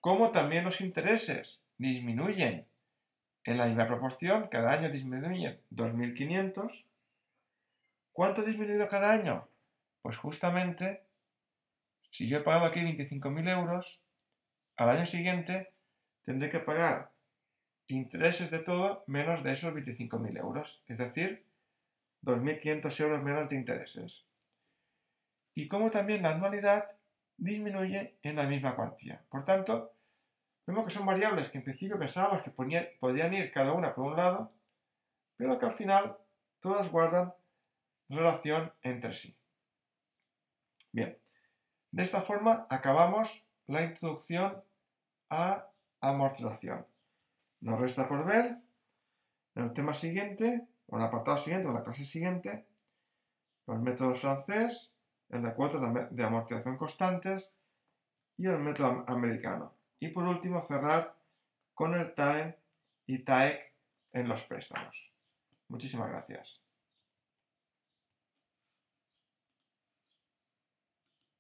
cómo 0.01 0.31
también 0.31 0.65
los 0.65 0.81
intereses 0.81 1.61
disminuyen 1.77 2.67
en 3.45 3.59
la 3.59 3.67
misma 3.67 3.87
proporción, 3.87 4.49
cada 4.49 4.73
año 4.73 4.91
disminuyen 4.91 5.61
2.500. 5.71 6.85
¿Cuánto 8.13 8.43
ha 8.43 8.45
disminuido 8.45 8.89
cada 8.89 9.13
año? 9.13 9.49
Pues 10.03 10.17
justamente 10.17 11.03
si 12.11 12.29
yo 12.29 12.39
he 12.39 12.43
pagado 12.43 12.67
aquí 12.67 12.81
25.000 12.81 13.49
euros, 13.51 14.01
al 14.77 14.91
año 14.91 15.07
siguiente 15.07 15.73
tendré 16.25 16.51
que 16.51 16.61
pagar 16.61 17.13
intereses 17.87 18.51
de 18.51 18.59
todo 18.59 19.05
menos 19.07 19.43
de 19.43 19.53
esos 19.53 19.73
25.000 19.73 20.39
euros, 20.39 20.83
es 20.89 20.99
decir, 20.99 21.45
2.500 22.23 23.01
euros 23.01 23.23
menos 23.23 23.49
de 23.49 23.57
intereses. 23.57 24.27
Y 25.55 25.69
como 25.69 25.91
también 25.91 26.23
la 26.23 26.33
anualidad 26.33 26.98
disminuye 27.39 28.19
en 28.23 28.37
la 28.37 28.45
misma 28.45 28.77
cuantía. 28.77 29.25
Por 29.31 29.45
tanto, 29.45 29.95
vemos 30.67 30.85
que 30.85 30.91
son 30.93 31.07
variables 31.07 31.49
que 31.49 31.59
en 31.59 31.65
principio 31.65 31.99
pensábamos 31.99 32.43
que 32.43 32.51
podían 32.51 33.33
ir 33.33 33.51
cada 33.51 33.73
una 33.73 33.95
por 33.95 34.05
un 34.05 34.17
lado, 34.17 34.53
pero 35.37 35.59
que 35.59 35.67
al 35.67 35.73
final 35.73 36.19
todas 36.61 36.91
guardan 36.91 37.33
relación 38.09 38.73
entre 38.83 39.15
sí. 39.15 39.39
Bien, 40.93 41.19
de 41.93 42.03
esta 42.03 42.21
forma 42.21 42.67
acabamos 42.69 43.47
la 43.67 43.83
introducción 43.83 44.63
a 45.31 45.71
amortización. 46.01 46.87
Nos 47.61 47.79
resta 47.79 48.09
por 48.09 48.25
ver 48.25 48.59
en 49.55 49.65
el 49.65 49.73
tema 49.73 49.95
siguiente, 49.95 50.67
o 50.87 50.97
en 50.97 51.03
el 51.03 51.09
apartado 51.09 51.39
siguiente, 51.39 51.67
o 51.67 51.71
en 51.71 51.77
la 51.77 51.85
clase 51.85 52.05
siguiente, 52.05 52.67
los 53.67 53.81
métodos 53.81 54.21
francés, 54.21 54.98
el 55.31 55.43
de 55.43 55.55
cuotas 55.55 55.81
de 56.11 56.25
amortización 56.25 56.77
constantes 56.77 57.55
y 58.37 58.47
el 58.47 58.59
método 58.59 59.05
americano. 59.07 59.75
Y 60.01 60.09
por 60.09 60.25
último 60.25 60.61
cerrar 60.63 61.17
con 61.75 61.95
el 61.95 62.15
TAE 62.15 62.59
y 63.07 63.19
TAEC 63.21 63.73
en 64.13 64.29
los 64.29 64.45
préstamos. 64.45 65.13
Muchísimas 65.69 66.09
gracias. 66.09 66.68